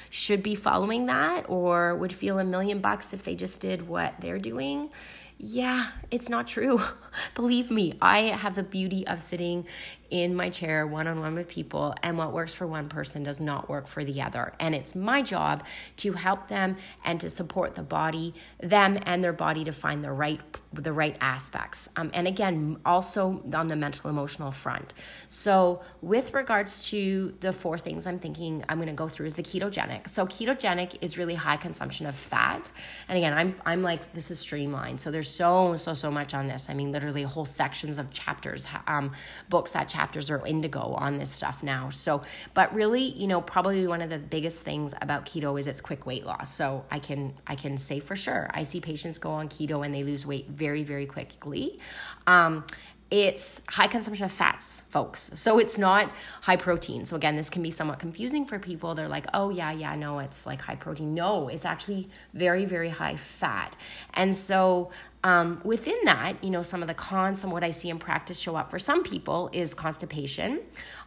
should 0.08 0.42
be 0.42 0.54
following 0.54 1.06
that 1.06 1.48
or 1.48 1.94
would 1.94 2.12
feel 2.12 2.38
a 2.38 2.44
million 2.44 2.80
bucks 2.80 3.12
if 3.12 3.22
they 3.22 3.36
just 3.36 3.60
did 3.60 3.86
what 3.86 4.14
they're 4.20 4.38
doing. 4.38 4.90
Yeah, 5.38 5.86
it's 6.10 6.28
not 6.28 6.48
true. 6.48 6.80
Believe 7.34 7.70
me, 7.70 7.96
I 8.02 8.22
have 8.24 8.56
the 8.56 8.62
beauty 8.62 9.06
of 9.06 9.20
sitting 9.20 9.66
in 10.10 10.34
my 10.34 10.50
chair 10.50 10.86
one 10.86 11.06
on 11.06 11.20
one 11.20 11.34
with 11.34 11.48
people, 11.48 11.94
and 12.02 12.18
what 12.18 12.32
works 12.32 12.52
for 12.52 12.66
one 12.66 12.88
person 12.88 13.22
does 13.22 13.40
not 13.40 13.68
work 13.68 13.86
for 13.86 14.04
the 14.04 14.20
other. 14.22 14.52
And 14.60 14.74
it's 14.74 14.94
my 14.94 15.22
job 15.22 15.64
to 15.98 16.12
help 16.12 16.48
them 16.48 16.76
and 17.04 17.20
to 17.20 17.30
support 17.30 17.74
the 17.74 17.82
body, 17.82 18.34
them 18.60 18.98
and 19.06 19.22
their 19.22 19.32
body 19.32 19.64
to 19.64 19.72
find 19.72 20.04
the 20.04 20.12
right 20.12 20.40
the 20.72 20.92
right 20.92 21.16
aspects. 21.20 21.88
Um, 21.96 22.12
and 22.14 22.28
again, 22.28 22.78
also 22.84 23.42
on 23.52 23.66
the 23.66 23.74
mental 23.74 24.08
emotional 24.08 24.52
front. 24.52 24.94
So, 25.28 25.82
with 26.00 26.32
regards 26.32 26.88
to 26.90 27.34
the 27.40 27.52
four 27.52 27.76
things 27.76 28.06
I'm 28.06 28.20
thinking 28.20 28.64
I'm 28.68 28.78
going 28.78 28.86
to 28.86 28.94
go 28.94 29.08
through 29.08 29.26
is 29.26 29.34
the 29.34 29.42
ketogenic. 29.42 30.08
So, 30.08 30.26
ketogenic 30.26 30.98
is 31.00 31.18
really 31.18 31.34
high 31.34 31.56
consumption 31.56 32.06
of 32.06 32.14
fat. 32.14 32.70
And 33.08 33.18
again, 33.18 33.32
I'm 33.32 33.56
I'm 33.66 33.82
like 33.82 34.12
this 34.12 34.30
is 34.30 34.38
streamlined. 34.38 35.00
So 35.00 35.10
there's 35.10 35.28
so 35.28 35.76
so 35.76 35.94
so 35.94 36.10
much 36.10 36.34
on 36.34 36.46
this. 36.46 36.68
I 36.68 36.74
mean, 36.74 36.92
literally 36.92 37.22
whole 37.22 37.44
sections 37.44 37.98
of 37.98 38.10
chapters, 38.12 38.66
um, 38.86 39.12
books 39.48 39.72
that 39.72 39.88
chapters 40.00 40.30
are 40.30 40.46
indigo 40.46 40.80
on 40.80 41.18
this 41.18 41.30
stuff 41.30 41.62
now. 41.62 41.90
So, 41.90 42.22
but 42.54 42.74
really, 42.74 43.02
you 43.02 43.26
know, 43.26 43.42
probably 43.42 43.86
one 43.86 44.00
of 44.00 44.08
the 44.08 44.18
biggest 44.18 44.64
things 44.64 44.94
about 45.02 45.26
keto 45.26 45.60
is 45.60 45.66
its 45.66 45.82
quick 45.82 46.06
weight 46.06 46.24
loss. 46.24 46.54
So 46.54 46.86
I 46.90 46.98
can 46.98 47.34
I 47.46 47.54
can 47.54 47.76
say 47.76 48.00
for 48.00 48.16
sure, 48.16 48.50
I 48.54 48.62
see 48.62 48.80
patients 48.80 49.18
go 49.18 49.30
on 49.30 49.48
keto 49.50 49.84
and 49.84 49.94
they 49.94 50.02
lose 50.02 50.24
weight 50.24 50.48
very 50.48 50.84
very 50.84 51.04
quickly. 51.06 51.78
Um, 52.26 52.64
it's 53.10 53.60
high 53.68 53.88
consumption 53.88 54.24
of 54.24 54.32
fats, 54.32 54.82
folks. 54.88 55.32
So 55.34 55.58
it's 55.58 55.76
not 55.76 56.10
high 56.42 56.56
protein. 56.56 57.04
So 57.04 57.16
again, 57.16 57.34
this 57.34 57.50
can 57.50 57.62
be 57.62 57.70
somewhat 57.70 57.98
confusing 57.98 58.44
for 58.44 58.58
people. 58.58 58.94
They're 58.94 59.08
like, 59.08 59.26
oh, 59.34 59.50
yeah, 59.50 59.72
yeah, 59.72 59.96
no, 59.96 60.20
it's 60.20 60.46
like 60.46 60.60
high 60.60 60.76
protein. 60.76 61.14
No, 61.14 61.48
it's 61.48 61.64
actually 61.64 62.08
very, 62.34 62.64
very 62.64 62.88
high 62.88 63.16
fat. 63.16 63.76
And 64.14 64.34
so 64.34 64.90
um, 65.22 65.60
within 65.64 65.98
that, 66.04 66.42
you 66.42 66.50
know, 66.50 66.62
some 66.62 66.82
of 66.82 66.88
the 66.88 66.94
cons, 66.94 67.40
some 67.40 67.50
what 67.50 67.62
I 67.62 67.72
see 67.72 67.90
in 67.90 67.98
practice 67.98 68.38
show 68.40 68.56
up 68.56 68.70
for 68.70 68.78
some 68.78 69.02
people 69.02 69.50
is 69.52 69.74
constipation. 69.74 70.60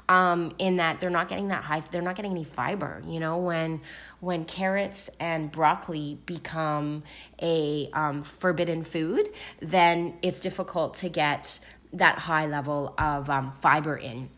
Um, 0.09 0.53
in 0.59 0.77
that 0.77 0.99
they're 0.99 1.09
not 1.09 1.29
getting 1.29 1.47
that 1.47 1.63
high, 1.63 1.79
they're 1.79 2.01
not 2.01 2.17
getting 2.17 2.31
any 2.31 2.43
fiber. 2.43 3.01
You 3.07 3.21
know, 3.21 3.37
when 3.37 3.79
when 4.19 4.43
carrots 4.43 5.09
and 5.19 5.49
broccoli 5.49 6.19
become 6.25 7.03
a 7.41 7.89
um, 7.93 8.23
forbidden 8.23 8.83
food, 8.83 9.29
then 9.61 10.17
it's 10.21 10.41
difficult 10.41 10.95
to 10.95 11.09
get 11.09 11.57
that 11.93 12.17
high 12.17 12.45
level 12.45 12.93
of 12.97 13.29
um, 13.29 13.51
fiber 13.53 13.95
in 13.95 14.29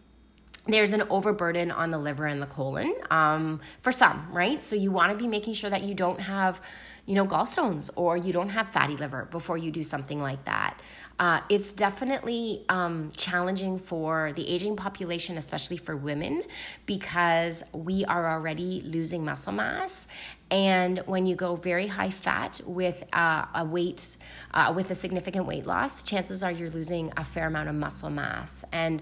there's 0.68 0.94
an 0.94 1.04
overburden 1.10 1.72
on 1.72 1.92
the 1.92 1.98
liver 1.98 2.26
and 2.26 2.42
the 2.42 2.48
colon 2.48 2.94
um, 3.12 3.62
for 3.82 3.92
some, 3.92 4.28
right? 4.32 4.62
So 4.64 4.76
you 4.76 4.92
want 4.92 5.12
to 5.12 5.18
be 5.18 5.28
making 5.28 5.54
sure 5.54 5.70
that 5.70 5.84
you 5.84 5.94
don't 5.94 6.20
have, 6.20 6.60
you 7.06 7.14
know, 7.14 7.26
gallstones 7.26 7.92
or 7.96 8.18
you 8.18 8.34
don't 8.34 8.50
have 8.50 8.70
fatty 8.70 8.98
liver 8.98 9.26
before 9.26 9.58
you 9.58 9.70
do 9.70 9.84
something 9.84 10.20
like 10.20 10.44
that. 10.46 10.80
Uh, 11.18 11.40
it's 11.48 11.72
definitely 11.72 12.66
um, 12.68 13.12
challenging 13.16 13.80
for 13.80 14.34
the 14.36 14.48
aging 14.50 14.76
population, 14.76 15.38
especially 15.38 15.78
for 15.78 15.96
women, 15.96 16.44
because 16.86 17.64
we 17.72 18.04
are 18.06 18.30
already 18.30 18.82
losing 18.86 19.24
muscle 19.24 19.54
mass. 19.54 20.08
And 20.52 21.00
when 21.06 21.26
you 21.26 21.36
go 21.36 21.56
very 21.56 21.88
high 21.88 22.12
fat 22.12 22.60
with 22.66 23.04
uh, 23.14 23.46
a 23.56 23.64
weight, 23.64 24.18
uh, 24.54 24.74
with 24.76 24.92
a 24.92 24.96
significant 24.96 25.46
weight 25.46 25.66
loss, 25.66 26.04
chances 26.04 26.44
are 26.44 26.52
you're 26.52 26.70
losing 26.70 27.14
a 27.16 27.24
fair 27.24 27.48
amount 27.48 27.70
of 27.70 27.76
muscle 27.76 28.10
mass. 28.10 28.66
And, 28.74 29.02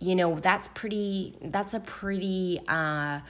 you 0.00 0.14
know, 0.14 0.38
that's 0.38 0.68
pretty, 0.68 1.34
that's 1.40 1.72
a 1.72 1.80
pretty, 1.80 2.60
uh, 2.68 3.20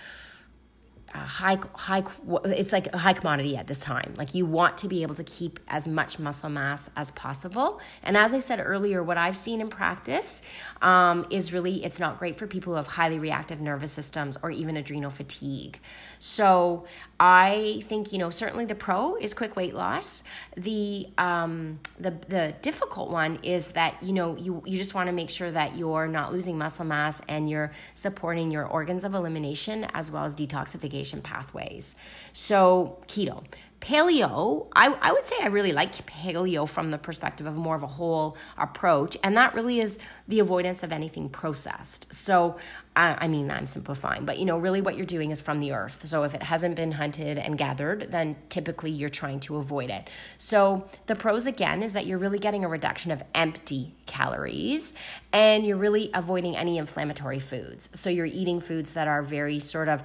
high 1.18 1.58
high 1.74 2.02
it's 2.44 2.72
like 2.72 2.92
a 2.92 2.98
high 2.98 3.12
commodity 3.12 3.56
at 3.56 3.66
this 3.66 3.80
time. 3.80 4.14
Like 4.16 4.34
you 4.34 4.46
want 4.46 4.78
to 4.78 4.88
be 4.88 5.02
able 5.02 5.14
to 5.16 5.24
keep 5.24 5.60
as 5.68 5.86
much 5.86 6.18
muscle 6.18 6.50
mass 6.50 6.90
as 6.96 7.10
possible. 7.12 7.80
And 8.02 8.16
as 8.16 8.34
i 8.34 8.38
said 8.38 8.60
earlier 8.64 9.02
what 9.02 9.16
i've 9.16 9.36
seen 9.36 9.60
in 9.60 9.68
practice 9.68 10.42
um, 10.82 11.26
is 11.30 11.52
really 11.52 11.84
it's 11.84 12.00
not 12.00 12.18
great 12.18 12.36
for 12.36 12.46
people 12.46 12.72
who 12.72 12.76
have 12.76 12.86
highly 12.86 13.18
reactive 13.18 13.60
nervous 13.60 13.92
systems 13.92 14.36
or 14.42 14.50
even 14.50 14.76
adrenal 14.76 15.10
fatigue. 15.10 15.80
So 16.18 16.86
I 17.20 17.82
think 17.86 18.12
you 18.12 18.18
know 18.18 18.30
certainly 18.30 18.64
the 18.64 18.74
pro 18.74 19.16
is 19.16 19.34
quick 19.34 19.56
weight 19.56 19.74
loss. 19.74 20.24
The 20.56 21.08
um, 21.18 21.80
the 22.00 22.10
the 22.28 22.54
difficult 22.62 23.10
one 23.10 23.38
is 23.42 23.72
that 23.72 24.02
you 24.02 24.12
know 24.12 24.36
you 24.36 24.62
you 24.64 24.76
just 24.76 24.94
want 24.94 25.08
to 25.08 25.12
make 25.12 25.30
sure 25.30 25.50
that 25.50 25.76
you're 25.76 26.08
not 26.08 26.32
losing 26.32 26.58
muscle 26.58 26.84
mass 26.84 27.22
and 27.28 27.48
you're 27.48 27.72
supporting 27.94 28.50
your 28.50 28.66
organs 28.66 29.04
of 29.04 29.14
elimination 29.14 29.84
as 29.94 30.10
well 30.10 30.24
as 30.24 30.34
detoxification 30.34 31.03
pathways. 31.22 31.96
So 32.32 32.98
keto 33.06 33.44
paleo, 33.84 34.66
I, 34.74 34.86
I 35.02 35.12
would 35.12 35.26
say 35.26 35.36
I 35.42 35.48
really 35.48 35.72
like 35.72 35.94
paleo 36.06 36.66
from 36.66 36.90
the 36.90 36.96
perspective 36.96 37.46
of 37.46 37.54
more 37.54 37.76
of 37.76 37.82
a 37.82 37.86
whole 37.86 38.36
approach, 38.56 39.16
and 39.22 39.36
that 39.36 39.54
really 39.54 39.80
is 39.80 39.98
the 40.26 40.40
avoidance 40.40 40.82
of 40.82 40.90
anything 40.90 41.28
processed. 41.28 42.12
So, 42.14 42.56
I, 42.96 43.24
I 43.24 43.28
mean, 43.28 43.50
I'm 43.50 43.66
simplifying, 43.66 44.24
but 44.24 44.38
you 44.38 44.46
know, 44.46 44.56
really 44.56 44.80
what 44.80 44.96
you're 44.96 45.04
doing 45.04 45.30
is 45.30 45.40
from 45.40 45.60
the 45.60 45.72
earth. 45.72 46.06
So, 46.06 46.22
if 46.22 46.34
it 46.34 46.42
hasn't 46.42 46.76
been 46.76 46.92
hunted 46.92 47.36
and 47.36 47.58
gathered, 47.58 48.10
then 48.10 48.36
typically 48.48 48.90
you're 48.90 49.10
trying 49.10 49.40
to 49.40 49.56
avoid 49.56 49.90
it. 49.90 50.08
So, 50.38 50.88
the 51.06 51.14
pros 51.14 51.44
again 51.44 51.82
is 51.82 51.92
that 51.92 52.06
you're 52.06 52.18
really 52.18 52.38
getting 52.38 52.64
a 52.64 52.68
reduction 52.68 53.10
of 53.10 53.22
empty 53.34 53.94
calories 54.06 54.94
and 55.32 55.66
you're 55.66 55.76
really 55.76 56.10
avoiding 56.14 56.56
any 56.56 56.78
inflammatory 56.78 57.40
foods. 57.40 57.90
So, 57.92 58.08
you're 58.08 58.24
eating 58.24 58.62
foods 58.62 58.94
that 58.94 59.08
are 59.08 59.22
very 59.22 59.58
sort 59.58 59.88
of 59.88 60.02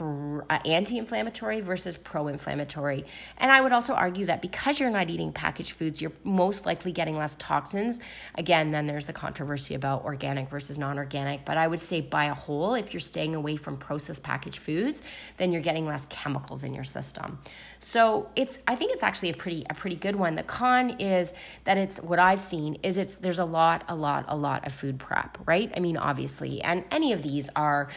uh, 0.00 0.58
anti-inflammatory 0.64 1.60
versus 1.60 1.96
pro-inflammatory. 1.96 3.04
And 3.38 3.50
i 3.50 3.60
would 3.60 3.72
also 3.72 3.94
argue 3.94 4.26
that 4.26 4.40
because 4.40 4.80
you're 4.80 4.90
not 4.90 5.10
eating 5.10 5.32
packaged 5.32 5.72
foods 5.72 6.00
you're 6.00 6.12
most 6.24 6.64
likely 6.66 6.92
getting 6.92 7.16
less 7.16 7.34
toxins. 7.36 8.00
Again 8.34 8.70
then 8.70 8.86
there's 8.86 9.08
a 9.08 9.12
controversy 9.12 9.74
about 9.74 10.04
organic 10.04 10.48
versus 10.48 10.78
non-organic. 10.78 11.44
But 11.44 11.58
i 11.58 11.66
would 11.66 11.80
say 11.80 12.00
by 12.00 12.26
a 12.26 12.34
whole 12.34 12.74
if 12.74 12.92
you're 12.92 13.00
staying 13.00 13.34
away 13.34 13.56
from 13.56 13.76
processed 13.76 14.22
packaged 14.22 14.58
foods 14.58 15.02
then 15.36 15.52
you're 15.52 15.62
getting 15.62 15.86
less 15.86 16.06
chemicals 16.06 16.64
in 16.64 16.74
your 16.74 16.84
system. 16.84 17.38
So 17.78 18.28
it's 18.36 18.58
i 18.66 18.76
think 18.76 18.92
it's 18.92 19.02
actually 19.02 19.30
a 19.30 19.34
pretty 19.34 19.66
a 19.68 19.74
pretty 19.74 19.96
good 19.96 20.16
one. 20.16 20.34
The 20.34 20.42
con 20.42 20.90
is 21.00 21.32
that 21.64 21.76
it's 21.76 22.00
what 22.00 22.18
i've 22.18 22.40
seen 22.40 22.74
is 22.82 22.96
it's 22.96 23.16
there's 23.16 23.38
a 23.38 23.44
lot 23.44 23.84
a 23.88 23.94
lot 23.94 24.26
a 24.28 24.36
lot 24.36 24.66
of 24.66 24.72
food 24.72 24.98
prep 24.98 25.38
right? 25.46 25.72
I 25.76 25.80
mean 25.80 25.96
obviously 25.96 26.62
and 26.62 26.84
any 26.90 27.12
of 27.12 27.22
these 27.22 27.48
are 27.56 27.88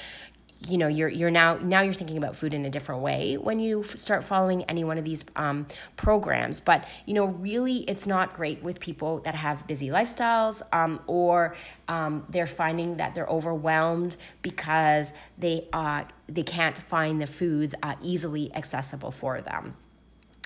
you 0.67 0.77
know 0.77 0.87
you're 0.87 1.09
you're 1.09 1.31
now 1.31 1.55
now 1.57 1.81
you're 1.81 1.93
thinking 1.93 2.17
about 2.17 2.35
food 2.35 2.53
in 2.53 2.65
a 2.65 2.69
different 2.69 3.01
way 3.01 3.37
when 3.37 3.59
you 3.59 3.83
start 3.83 4.23
following 4.23 4.63
any 4.63 4.83
one 4.83 4.97
of 4.97 5.05
these 5.05 5.23
um, 5.35 5.67
programs. 5.97 6.59
But 6.59 6.85
you 7.05 7.13
know 7.13 7.25
really 7.25 7.77
it's 7.89 8.07
not 8.07 8.33
great 8.33 8.63
with 8.63 8.79
people 8.79 9.19
that 9.21 9.35
have 9.35 9.67
busy 9.67 9.89
lifestyles 9.89 10.61
um, 10.73 11.01
or 11.07 11.55
um, 11.87 12.25
they're 12.29 12.47
finding 12.47 12.97
that 12.97 13.15
they're 13.15 13.27
overwhelmed 13.27 14.15
because 14.41 15.13
they 15.37 15.67
uh, 15.73 16.03
they 16.27 16.43
can't 16.43 16.77
find 16.77 17.21
the 17.21 17.27
foods 17.27 17.75
uh, 17.83 17.95
easily 18.01 18.53
accessible 18.55 19.11
for 19.11 19.41
them 19.41 19.75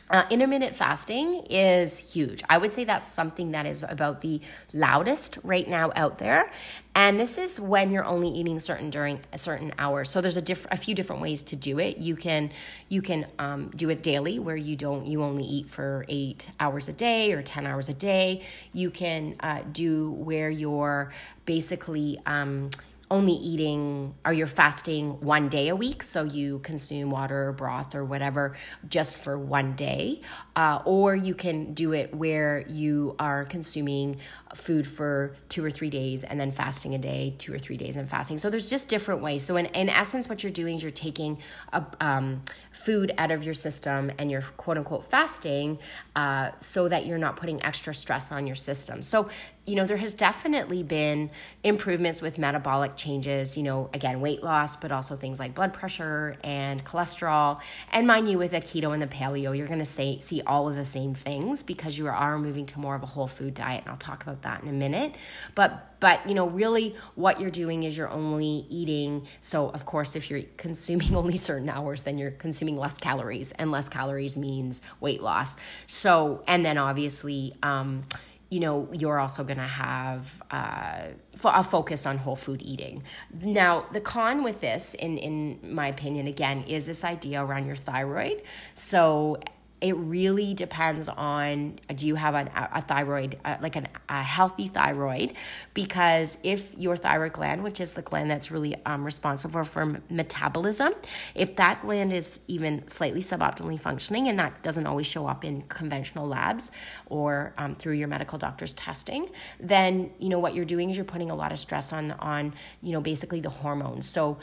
uh, 0.10 0.26
intermittent 0.30 0.76
fasting 0.76 1.46
is 1.50 1.98
huge. 1.98 2.42
I 2.50 2.58
would 2.58 2.72
say 2.72 2.86
that's 2.86 3.08
something 3.08 3.52
that 3.52 3.66
is 3.66 3.84
about 3.88 4.22
the 4.22 4.40
loudest 4.74 5.38
right 5.44 5.68
now 5.68 5.92
out 5.96 6.18
there. 6.18 6.52
And 6.96 7.20
this 7.20 7.38
is 7.38 7.60
when 7.60 7.92
you're 7.92 8.06
only 8.06 8.30
eating 8.30 8.60
certain 8.60 8.90
during 8.90 9.20
a 9.32 9.38
certain 9.38 9.72
hours. 9.78 10.10
So 10.10 10.20
there's 10.20 10.38
a 10.38 10.42
diff- 10.42 10.66
a 10.72 10.78
few 10.78 10.96
different 10.96 11.22
ways 11.22 11.44
to 11.44 11.56
do 11.56 11.78
it. 11.78 11.98
You 11.98 12.16
can 12.16 12.50
you 12.90 13.02
can 13.02 13.28
um, 13.38 13.70
do 13.76 13.90
it 13.90 14.02
daily, 14.02 14.40
where 14.40 14.56
you 14.56 14.76
don't 14.76 15.06
you 15.06 15.22
only 15.22 15.44
eat 15.44 15.70
for 15.70 16.06
eight 16.10 16.50
hours 16.60 16.88
a 16.88 16.94
day 16.94 17.34
or 17.34 17.44
ten 17.44 17.68
hours 17.68 17.90
a 17.90 17.94
day. 17.94 18.42
You 18.74 18.90
can 18.90 19.36
uh, 19.42 19.62
do 19.72 20.12
where 20.12 20.50
you're 20.50 21.14
basically 21.46 22.20
um, 22.26 22.72
only 23.10 23.34
eating 23.34 24.14
or 24.26 24.34
you're 24.34 24.48
fasting 24.48 25.22
one 25.22 25.50
day 25.50 25.70
a 25.70 25.76
week? 25.76 26.04
So 26.04 26.24
you 26.24 26.60
consume 26.60 27.10
water 27.10 27.50
or 27.50 27.54
broth 27.54 27.96
or 27.96 28.04
whatever 28.04 28.56
just 28.88 29.18
for 29.18 29.38
one 29.38 29.76
day. 29.76 30.22
Uh, 30.56 30.82
or 30.86 31.16
you 31.16 31.34
can 31.34 31.74
do 31.74 31.94
it 31.94 32.14
where 32.14 32.66
you 32.68 33.16
are 33.20 33.46
consuming 33.46 34.18
food 34.56 34.88
for 34.88 35.36
two 35.50 35.64
or 35.64 35.70
three 35.72 35.90
days 35.90 36.24
and 36.24 36.40
then 36.40 36.52
fasting 36.52 36.96
a 36.96 36.98
day 36.98 37.36
two 37.38 37.54
or 37.54 37.60
three 37.60 37.78
days 37.78 37.96
and 37.96 38.10
fasting. 38.10 38.38
So 38.38 38.50
there's 38.50 38.70
just 38.70 38.90
different 38.90 39.22
ways. 39.22 39.44
So 39.44 39.56
in, 39.58 39.68
in 39.68 39.90
essence 39.90 40.28
what 40.28 40.44
you're 40.44 40.52
doing 40.52 40.78
is 40.78 40.82
you're 40.82 40.92
taking 40.92 41.38
a, 41.74 41.86
um, 42.02 42.42
food 42.72 43.12
out 43.18 43.32
of 43.32 43.44
your 43.44 43.54
system 43.54 44.12
and 44.18 44.30
you're 44.30 44.42
quote 44.42 44.78
unquote 44.78 45.04
fasting 45.04 45.80
uh, 46.16 46.52
so 46.60 46.88
that 46.88 47.06
you're 47.06 47.18
not 47.18 47.36
putting 47.36 47.62
extra 47.64 47.94
stress 47.94 48.32
on 48.32 48.46
your 48.46 48.56
system. 48.56 49.02
So 49.02 49.30
you 49.68 49.76
know, 49.76 49.86
there 49.86 49.98
has 49.98 50.14
definitely 50.14 50.82
been 50.82 51.30
improvements 51.62 52.22
with 52.22 52.38
metabolic 52.38 52.96
changes, 52.96 53.58
you 53.58 53.64
know, 53.64 53.90
again, 53.94 54.22
weight 54.22 54.42
loss, 54.42 54.78
but 54.78 54.94
also 54.94 55.18
things 55.18 55.42
like 55.42 55.54
blood 55.54 55.74
pressure 55.74 56.38
and 56.42 56.86
cholesterol. 56.86 57.60
And 57.92 58.08
mind 58.08 58.30
you, 58.30 58.38
with 58.38 58.52
the 58.52 58.62
keto 58.62 58.94
and 58.94 59.02
the 59.02 59.08
paleo, 59.08 59.56
you're 59.56 59.68
going 59.68 59.84
to 59.84 59.86
see 59.86 60.42
all 60.48 60.70
of 60.70 60.76
the 60.76 60.86
same 60.86 61.14
things 61.14 61.64
because 61.64 61.98
you 61.98 62.08
are 62.08 62.40
moving 62.40 62.66
to 62.68 62.80
more 62.80 62.96
of 62.96 63.04
a 63.04 63.06
whole 63.06 63.28
food 63.28 63.56
diet. 63.56 63.82
And 63.82 63.90
I'll 63.92 63.98
talk 63.98 64.24
about 64.24 64.42
that 64.44 64.64
in 64.64 64.70
a 64.70 64.74
minute. 64.74 65.16
But, 65.54 66.00
but, 66.00 66.26
you 66.26 66.34
know, 66.34 66.48
really 66.48 66.96
what 67.16 67.42
you're 67.42 67.52
doing 67.52 67.84
is 67.84 67.98
you're 67.98 68.10
only 68.10 68.66
eating. 68.70 69.28
So, 69.42 69.68
of 69.68 69.86
course, 69.86 70.16
if 70.16 70.30
you're 70.30 70.44
consuming 70.56 71.14
only 71.18 71.38
certain 71.38 71.68
hours, 71.68 72.04
then 72.04 72.18
you're 72.18 72.32
consuming 72.32 72.78
less 72.78 72.98
calories, 72.98 73.52
and 73.52 73.70
less 73.70 73.90
calories 73.90 74.38
means 74.38 74.82
weight 75.02 75.22
loss. 75.22 75.58
So, 75.88 76.42
and 76.48 76.64
then 76.64 76.78
obviously, 76.78 77.54
um, 77.62 78.04
you 78.50 78.60
know, 78.62 78.88
you're 78.94 79.20
also 79.20 79.44
going 79.44 79.58
to 79.58 79.63
have 79.63 80.42
uh, 80.51 81.08
a 81.44 81.63
focus 81.63 82.06
on 82.06 82.18
whole 82.18 82.36
food 82.36 82.62
eating. 82.62 83.04
Now, 83.42 83.86
the 83.92 84.00
con 84.00 84.44
with 84.44 84.62
this, 84.62 84.94
in, 84.94 85.18
in 85.18 85.60
my 85.62 85.88
opinion, 85.88 86.27
again, 86.27 86.63
is 86.63 86.86
this 86.86 87.04
idea 87.04 87.44
around 87.44 87.66
your 87.66 87.75
thyroid. 87.75 88.42
So, 88.75 89.38
it 89.81 89.93
really 89.93 90.53
depends 90.53 91.07
on 91.10 91.79
do 91.96 92.07
you 92.07 92.15
have 92.15 92.36
an, 92.36 92.50
a 92.55 92.81
thyroid 92.81 93.38
uh, 93.46 93.57
like 93.62 93.75
an, 93.75 93.88
a 94.10 94.24
healthy 94.24 94.67
thyroid? 94.67 95.34
Because 95.74 96.38
if 96.43 96.75
your 96.77 96.96
thyroid 96.96 97.34
gland 97.34 97.63
which 97.63 97.79
is 97.79 97.93
the 97.93 98.01
gland 98.01 98.29
that's 98.29 98.51
really 98.51 98.75
um, 98.86 99.03
responsible 99.03 99.63
for 99.63 100.01
metabolism 100.10 100.93
if 101.36 101.55
that 101.55 101.81
gland 101.81 102.13
is 102.13 102.41
even 102.48 102.88
slightly 102.88 103.22
suboptimally 103.22 103.79
functioning 103.79 104.27
and 104.27 104.39
that 104.39 104.62
doesn't 104.63 104.88
always 104.88 105.07
show 105.07 105.27
up 105.27 105.43
in 105.46 105.62
conventional 105.63 106.27
labs 106.27 106.72
or 107.07 107.53
um, 107.57 107.75
through 107.75 107.93
your 107.93 108.07
medical 108.07 108.38
doctor's 108.38 108.74
testing 108.74 109.29
then 109.60 110.12
you 110.19 110.29
know 110.29 110.39
what 110.39 110.53
you're 110.53 110.65
doing 110.65 110.89
is 110.89 110.98
you're 110.98 111.05
putting 111.05 111.31
a 111.31 111.36
lot 111.36 111.51
of 111.51 111.60
stress 111.60 111.93
on 111.93 112.12
on 112.19 112.53
you 112.81 112.91
know 112.91 113.01
basically 113.01 113.39
the 113.39 113.50
hormones. 113.50 114.07
So 114.07 114.38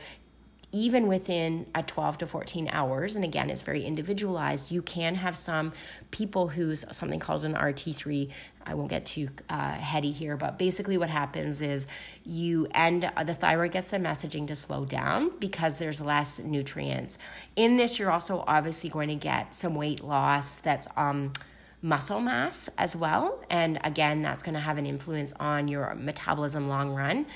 even 0.75 1.07
within 1.07 1.67
a 1.73 1.85
12 1.85 2.19
to 2.19 2.27
14 2.27 2.69
hours, 2.73 3.15
and 3.15 3.25
again, 3.25 3.49
it's 3.49 3.63
very 3.63 3.85
individualized, 3.85 4.73
you 4.73 4.83
can 4.83 5.15
have 5.15 5.37
some 5.37 5.73
people 6.11 6.49
who's 6.49 6.85
something 6.91 7.21
called 7.21 7.45
an 7.45 7.55
RT3. 7.55 8.29
I 8.67 8.75
won't 8.75 8.91
get 8.91 9.07
too 9.07 9.29
uh, 9.49 9.75
heady 9.75 10.11
here, 10.11 10.37
but 10.37 10.59
basically, 10.59 10.99
what 10.99 11.11
happens 11.11 11.61
is 11.61 11.87
you 12.25 12.67
end 12.75 13.09
the 13.25 13.35
thyroid 13.35 13.71
gets 13.71 13.91
the 13.91 13.99
messaging 13.99 14.49
to 14.49 14.57
slow 14.57 14.85
down 14.85 15.31
because 15.39 15.79
there's 15.79 16.01
less 16.01 16.41
nutrients. 16.41 17.19
In 17.55 17.77
this, 17.77 18.01
you're 18.01 18.11
also 18.11 18.43
obviously 18.49 18.91
going 18.91 19.11
to 19.11 19.15
get 19.15 19.55
some 19.55 19.77
weight 19.77 20.03
loss 20.03 20.59
that's 20.59 20.89
um, 20.97 21.33
muscle 21.85 22.19
mass 22.19 22.71
as 22.79 22.97
well. 22.97 23.45
And 23.51 23.79
again, 23.85 24.23
that's 24.23 24.43
going 24.43 24.55
to 24.55 24.61
have 24.61 24.79
an 24.79 24.87
influence 24.87 25.35
on 25.39 25.69
your 25.69 25.95
metabolism 25.95 26.67
long 26.67 26.95
run. 26.95 27.27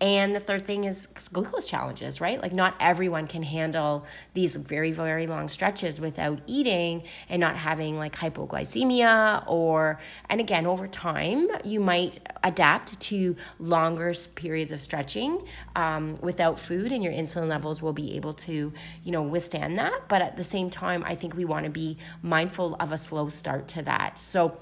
And 0.00 0.32
the 0.32 0.40
third 0.40 0.64
thing 0.64 0.84
is 0.84 1.08
glucose 1.32 1.66
challenges, 1.66 2.20
right? 2.20 2.40
Like, 2.40 2.52
not 2.52 2.76
everyone 2.78 3.26
can 3.26 3.42
handle 3.42 4.06
these 4.32 4.54
very, 4.54 4.92
very 4.92 5.26
long 5.26 5.48
stretches 5.48 6.00
without 6.00 6.40
eating 6.46 7.02
and 7.28 7.40
not 7.40 7.56
having 7.56 7.98
like 7.98 8.14
hypoglycemia. 8.14 9.42
Or, 9.48 9.98
and 10.28 10.40
again, 10.40 10.66
over 10.66 10.86
time, 10.86 11.48
you 11.64 11.80
might 11.80 12.20
adapt 12.44 13.00
to 13.00 13.34
longer 13.58 14.14
periods 14.36 14.70
of 14.70 14.80
stretching 14.80 15.44
um, 15.74 16.16
without 16.22 16.60
food, 16.60 16.92
and 16.92 17.02
your 17.02 17.12
insulin 17.12 17.48
levels 17.48 17.82
will 17.82 17.92
be 17.92 18.14
able 18.14 18.34
to, 18.34 18.72
you 19.02 19.12
know, 19.12 19.22
withstand 19.22 19.78
that. 19.78 20.02
But 20.08 20.22
at 20.22 20.36
the 20.36 20.44
same 20.44 20.70
time, 20.70 21.02
I 21.04 21.16
think 21.16 21.34
we 21.34 21.44
want 21.44 21.64
to 21.64 21.70
be 21.70 21.98
mindful 22.22 22.76
of 22.78 22.92
a 22.92 22.98
slow 22.98 23.30
start 23.30 23.66
to 23.68 23.82
that. 23.82 24.20
So, 24.20 24.58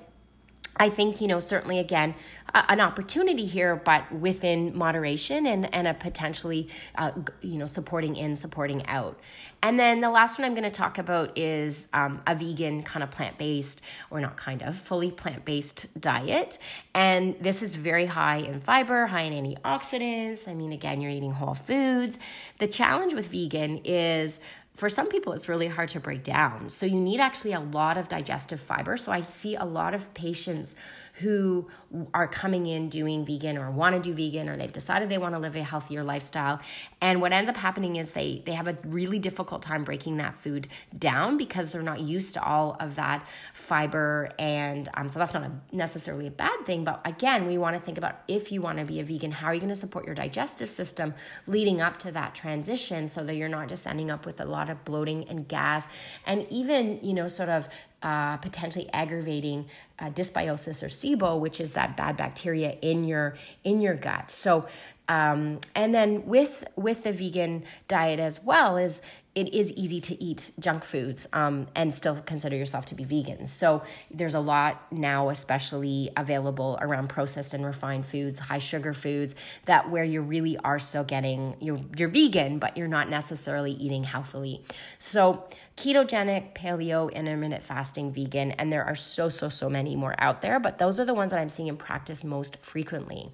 I 0.79 0.91
think, 0.91 1.21
you 1.21 1.27
know, 1.27 1.41
certainly 1.41 1.79
again, 1.79 2.15
an 2.55 2.81
opportunity 2.81 3.45
here, 3.45 3.77
but 3.77 4.11
within 4.13 4.77
moderation 4.77 5.47
and, 5.47 5.73
and 5.75 5.87
a 5.87 5.95
potentially, 5.95 6.69
uh, 6.97 7.13
you 7.41 7.59
know, 7.59 7.67
supporting 7.67 8.17
in, 8.17 8.37
supporting 8.37 8.87
out. 8.87 9.19
And 9.63 9.81
then 9.81 10.01
the 10.01 10.11
last 10.11 10.39
one 10.39 10.45
I'm 10.45 10.53
going 10.53 10.65
to 10.65 10.71
talk 10.71 10.99
about 10.99 11.37
is 11.37 11.89
um, 11.93 12.23
a 12.27 12.35
vegan 12.35 12.83
kind 12.83 13.03
of 13.03 13.11
plant 13.11 13.39
based, 13.39 13.83
or 14.11 14.21
not 14.21 14.37
kind 14.37 14.63
of, 14.63 14.77
fully 14.77 15.11
plant 15.11 15.45
based 15.45 15.89
diet. 16.01 16.59
And 16.95 17.37
this 17.41 17.63
is 17.63 17.75
very 17.75 18.07
high 18.07 18.37
in 18.37 18.61
fiber, 18.61 19.07
high 19.07 19.23
in 19.23 19.33
antioxidants. 19.33 20.47
I 20.47 20.55
mean, 20.55 20.73
again, 20.73 21.01
you're 21.01 21.11
eating 21.11 21.33
whole 21.33 21.55
foods. 21.55 22.19
The 22.59 22.67
challenge 22.67 23.15
with 23.15 23.29
vegan 23.29 23.81
is 23.85 24.41
for 24.77 24.91
some 24.91 25.09
people 25.09 25.33
it's 25.33 25.49
really 25.49 25.69
hard 25.69 25.89
to 25.89 25.99
break 25.99 26.23
down 26.23 26.69
so 26.69 26.85
you 26.85 27.01
need 27.01 27.19
actually 27.19 27.53
a 27.53 27.61
lot 27.61 27.97
of 27.97 28.09
digestive 28.09 28.61
fiber 28.61 28.97
so 28.97 29.11
i 29.11 29.23
see 29.23 29.57
a 29.57 29.65
lot 29.65 29.95
of 29.95 30.13
patients 30.13 30.77
who 31.21 31.69
are 32.13 32.29
coming 32.29 32.67
in 32.67 32.89
doing 32.89 33.25
vegan 33.25 33.57
or 33.57 33.71
want 33.71 33.95
to 33.95 34.01
do 34.01 34.15
vegan 34.15 34.49
or 34.49 34.57
they've 34.57 34.73
decided 34.73 35.09
they 35.09 35.19
want 35.19 35.35
to 35.35 35.39
live 35.39 35.57
a 35.57 35.63
healthier 35.63 36.03
lifestyle. 36.05 36.61
And 37.01 37.21
what 37.21 37.33
ends 37.33 37.49
up 37.49 37.57
happening 37.57 37.97
is 37.97 38.13
they 38.13 38.43
they 38.45 38.53
have 38.53 38.69
a 38.69 38.77
really 38.85 39.19
difficult 39.19 39.63
time 39.63 39.85
breaking 39.85 40.19
that 40.19 40.37
food 40.37 40.69
down 40.99 41.37
because 41.37 41.71
they're 41.71 41.83
not 41.83 42.01
used 42.01 42.35
to 42.35 42.43
all 42.43 42.77
of 42.81 42.97
that 42.97 43.27
fiber. 43.55 44.31
And 44.39 44.89
um, 44.95 45.09
so 45.09 45.19
that's 45.19 45.35
not 45.35 45.45
a, 45.45 45.53
necessarily 45.75 46.27
a 46.27 46.31
bad 46.31 46.65
thing 46.65 46.85
but 46.85 47.01
again 47.05 47.47
we 47.47 47.59
want 47.59 47.77
to 47.77 47.81
think 47.81 47.99
about 47.99 48.21
if 48.29 48.51
you 48.53 48.61
want 48.61 48.79
to 48.79 48.85
be 48.85 49.01
a 49.01 49.05
vegan 49.05 49.31
how 49.31 49.49
are 49.49 49.55
you 49.55 49.61
going 49.61 49.69
to 49.69 49.77
support 49.77 50.05
your 50.05 50.15
digestive 50.15 50.71
system 50.71 51.15
leading 51.47 51.81
up 51.81 51.99
to 51.99 52.11
that 52.11 52.35
transition 52.35 53.09
so 53.09 53.25
that 53.25 53.35
you're 53.35 53.49
not 53.49 53.69
just 53.69 53.87
ending 53.87 54.11
up 54.11 54.27
with 54.27 54.41
a 54.41 54.45
lot 54.45 54.71
of 54.71 54.85
bloating 54.85 55.29
and 55.29 55.49
gas 55.49 55.89
and 56.27 56.47
even 56.51 56.99
you 57.03 57.13
know 57.13 57.29
sort 57.29 57.49
of 57.49 57.69
uh, 58.07 58.37
potentially 58.37 58.89
aggravating 58.93 59.67
uh, 59.99 60.11
dysbiosis 60.11 60.81
or 60.81 60.87
SIBO, 60.87 61.41
which 61.41 61.61
is 61.61 61.73
that 61.73 61.97
bad 61.97 62.17
bacteria 62.17 62.77
in 62.81 63.03
your 63.03 63.37
in 63.65 63.81
your 63.81 63.97
gut. 63.97 64.31
So, 64.31 64.69
um, 65.09 65.59
and 65.75 65.93
then 65.93 66.25
with 66.25 66.63
with 66.77 67.03
the 67.03 67.11
vegan 67.11 67.65
diet 67.89 68.21
as 68.21 68.41
well 68.41 68.77
is 68.77 69.03
it 69.35 69.53
is 69.53 69.73
easy 69.73 70.01
to 70.01 70.23
eat 70.23 70.53
junk 70.61 70.85
foods 70.85 71.29
um, 71.33 71.67
and 71.75 71.93
still 71.93 72.23
consider 72.25 72.57
yourself 72.57 72.87
to 72.87 72.95
be 72.95 73.03
vegan. 73.05 73.47
So 73.49 73.83
there's 74.11 74.35
a 74.35 74.41
lot 74.41 74.91
now, 74.93 75.29
especially 75.29 76.11
available 76.17 76.79
around 76.81 77.09
processed 77.09 77.53
and 77.53 77.67
refined 77.67 78.07
foods, 78.07 78.39
high 78.39 78.59
sugar 78.59 78.95
foods, 78.95 79.35
that 79.67 79.91
where 79.91 80.05
you 80.05 80.23
really 80.23 80.57
are 80.59 80.79
still 80.79 81.05
getting 81.05 81.57
you're 81.61 81.81
you're 81.97 82.09
vegan, 82.09 82.61
but 82.61 82.77
you're 82.77 82.87
not 82.87 83.11
necessarily 83.11 83.73
eating 83.73 84.05
healthily. 84.05 84.63
So 85.01 85.45
ketogenic, 85.77 86.55
paleo, 86.55 87.13
intermittent 87.13 87.63
fasting, 87.63 88.13
vegan, 88.13 88.53
and 88.53 88.73
there 88.73 88.85
are 88.85 88.95
so 88.95 89.29
so 89.29 89.49
so 89.49 89.69
many 89.69 89.95
more 89.97 90.15
out 90.19 90.43
there. 90.43 90.59
But 90.59 90.79
those 90.79 90.99
are 90.99 91.05
the 91.05 91.15
ones 91.15 91.33
that 91.33 91.41
I'm 91.41 91.51
seeing 91.51 91.69
in 91.69 91.77
practice 91.77 92.25
most 92.25 92.57
frequently. 92.59 93.31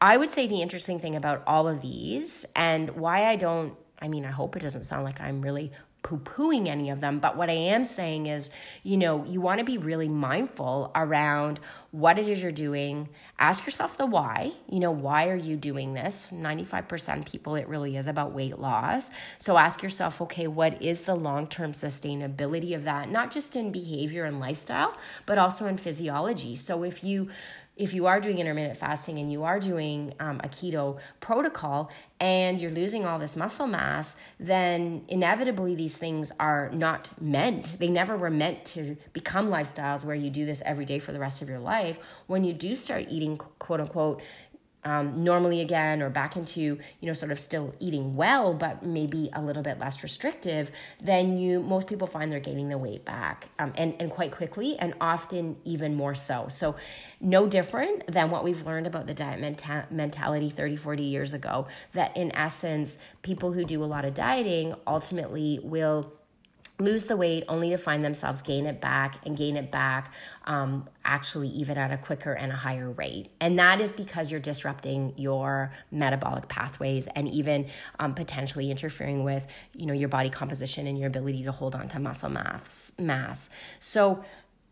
I 0.00 0.16
would 0.16 0.30
say 0.30 0.46
the 0.46 0.62
interesting 0.62 0.98
thing 0.98 1.16
about 1.16 1.42
all 1.46 1.68
of 1.68 1.80
these 1.80 2.44
and 2.54 2.90
why 2.90 3.26
I 3.26 3.36
don't 3.36 3.74
I 4.00 4.08
mean, 4.08 4.24
I 4.24 4.30
hope 4.30 4.56
it 4.56 4.60
doesn't 4.60 4.84
sound 4.84 5.04
like 5.04 5.20
I'm 5.20 5.40
really 5.40 5.72
poo 6.02 6.18
pooing 6.18 6.68
any 6.68 6.90
of 6.90 7.00
them, 7.00 7.18
but 7.18 7.36
what 7.36 7.50
I 7.50 7.54
am 7.54 7.84
saying 7.84 8.26
is, 8.26 8.50
you 8.82 8.96
know, 8.96 9.24
you 9.24 9.40
want 9.40 9.58
to 9.58 9.64
be 9.64 9.78
really 9.78 10.08
mindful 10.08 10.92
around 10.94 11.58
what 11.96 12.18
it 12.18 12.28
is 12.28 12.42
you're 12.42 12.52
doing. 12.52 13.08
Ask 13.38 13.64
yourself 13.64 13.96
the 13.96 14.04
why. 14.04 14.52
You 14.68 14.80
know, 14.80 14.90
why 14.90 15.30
are 15.30 15.36
you 15.36 15.56
doing 15.56 15.94
this? 15.94 16.28
95% 16.30 17.24
people, 17.24 17.54
it 17.54 17.66
really 17.68 17.96
is 17.96 18.06
about 18.06 18.32
weight 18.32 18.58
loss. 18.58 19.12
So 19.38 19.56
ask 19.56 19.82
yourself, 19.82 20.20
okay, 20.20 20.46
what 20.46 20.82
is 20.82 21.06
the 21.06 21.14
long 21.14 21.46
term 21.46 21.72
sustainability 21.72 22.74
of 22.74 22.84
that? 22.84 23.10
Not 23.10 23.32
just 23.32 23.56
in 23.56 23.72
behavior 23.72 24.26
and 24.26 24.38
lifestyle, 24.38 24.94
but 25.24 25.38
also 25.38 25.66
in 25.66 25.78
physiology. 25.78 26.54
So 26.54 26.82
if 26.82 27.02
you 27.02 27.30
if 27.76 27.92
you 27.92 28.06
are 28.06 28.20
doing 28.20 28.38
intermittent 28.38 28.78
fasting 28.78 29.18
and 29.18 29.30
you 29.30 29.44
are 29.44 29.60
doing 29.60 30.14
um, 30.18 30.40
a 30.42 30.48
keto 30.48 30.98
protocol 31.20 31.90
and 32.18 32.58
you're 32.58 32.70
losing 32.70 33.04
all 33.04 33.18
this 33.18 33.36
muscle 33.36 33.66
mass, 33.66 34.16
then 34.40 35.04
inevitably 35.08 35.74
these 35.74 35.96
things 35.96 36.32
are 36.40 36.70
not 36.72 37.10
meant. 37.20 37.78
They 37.78 37.88
never 37.88 38.16
were 38.16 38.30
meant 38.30 38.64
to 38.66 38.96
become 39.12 39.48
lifestyles 39.48 40.04
where 40.04 40.16
you 40.16 40.30
do 40.30 40.46
this 40.46 40.62
every 40.64 40.86
day 40.86 40.98
for 40.98 41.12
the 41.12 41.18
rest 41.18 41.42
of 41.42 41.50
your 41.50 41.58
life. 41.58 41.98
When 42.26 42.44
you 42.44 42.54
do 42.54 42.74
start 42.76 43.06
eating, 43.10 43.36
quote 43.36 43.80
unquote, 43.80 44.22
um, 44.86 45.24
normally 45.24 45.60
again 45.60 46.00
or 46.00 46.08
back 46.08 46.36
into 46.36 46.60
you 46.60 46.78
know 47.02 47.12
sort 47.12 47.32
of 47.32 47.40
still 47.40 47.74
eating 47.80 48.14
well 48.14 48.54
but 48.54 48.84
maybe 48.84 49.28
a 49.32 49.42
little 49.42 49.62
bit 49.62 49.80
less 49.80 50.02
restrictive 50.04 50.70
then 51.02 51.36
you 51.38 51.60
most 51.60 51.88
people 51.88 52.06
find 52.06 52.30
they're 52.30 52.38
gaining 52.38 52.68
the 52.68 52.78
weight 52.78 53.04
back 53.04 53.48
um, 53.58 53.72
and, 53.76 53.96
and 53.98 54.12
quite 54.12 54.30
quickly 54.30 54.78
and 54.78 54.94
often 55.00 55.56
even 55.64 55.96
more 55.96 56.14
so 56.14 56.46
so 56.48 56.76
no 57.20 57.46
different 57.46 58.06
than 58.06 58.30
what 58.30 58.44
we've 58.44 58.66
learned 58.66 58.86
about 58.86 59.06
the 59.06 59.14
diet 59.14 59.40
menta- 59.40 59.90
mentality 59.90 60.50
30 60.50 60.76
40 60.76 61.02
years 61.02 61.34
ago 61.34 61.66
that 61.92 62.16
in 62.16 62.34
essence 62.34 62.98
people 63.22 63.52
who 63.52 63.64
do 63.64 63.82
a 63.82 63.86
lot 63.86 64.04
of 64.04 64.14
dieting 64.14 64.74
ultimately 64.86 65.58
will 65.62 66.12
lose 66.78 67.06
the 67.06 67.16
weight 67.16 67.42
only 67.48 67.70
to 67.70 67.78
find 67.78 68.04
themselves 68.04 68.42
gain 68.42 68.66
it 68.66 68.80
back 68.80 69.18
and 69.24 69.36
gain 69.36 69.56
it 69.56 69.70
back 69.70 70.12
um, 70.44 70.86
actually 71.04 71.48
even 71.48 71.78
at 71.78 71.90
a 71.90 71.96
quicker 71.96 72.32
and 72.32 72.52
a 72.52 72.54
higher 72.54 72.90
rate. 72.90 73.30
And 73.40 73.58
that 73.58 73.80
is 73.80 73.92
because 73.92 74.30
you're 74.30 74.40
disrupting 74.40 75.14
your 75.16 75.72
metabolic 75.90 76.48
pathways 76.48 77.06
and 77.08 77.28
even 77.28 77.68
um, 77.98 78.14
potentially 78.14 78.70
interfering 78.70 79.24
with 79.24 79.46
you 79.72 79.86
know 79.86 79.94
your 79.94 80.08
body 80.08 80.28
composition 80.28 80.86
and 80.86 80.98
your 80.98 81.08
ability 81.08 81.44
to 81.44 81.52
hold 81.52 81.74
on 81.74 81.88
to 81.88 81.98
muscle 81.98 82.30
mass 82.30 82.92
mass. 82.98 83.50
So 83.78 84.24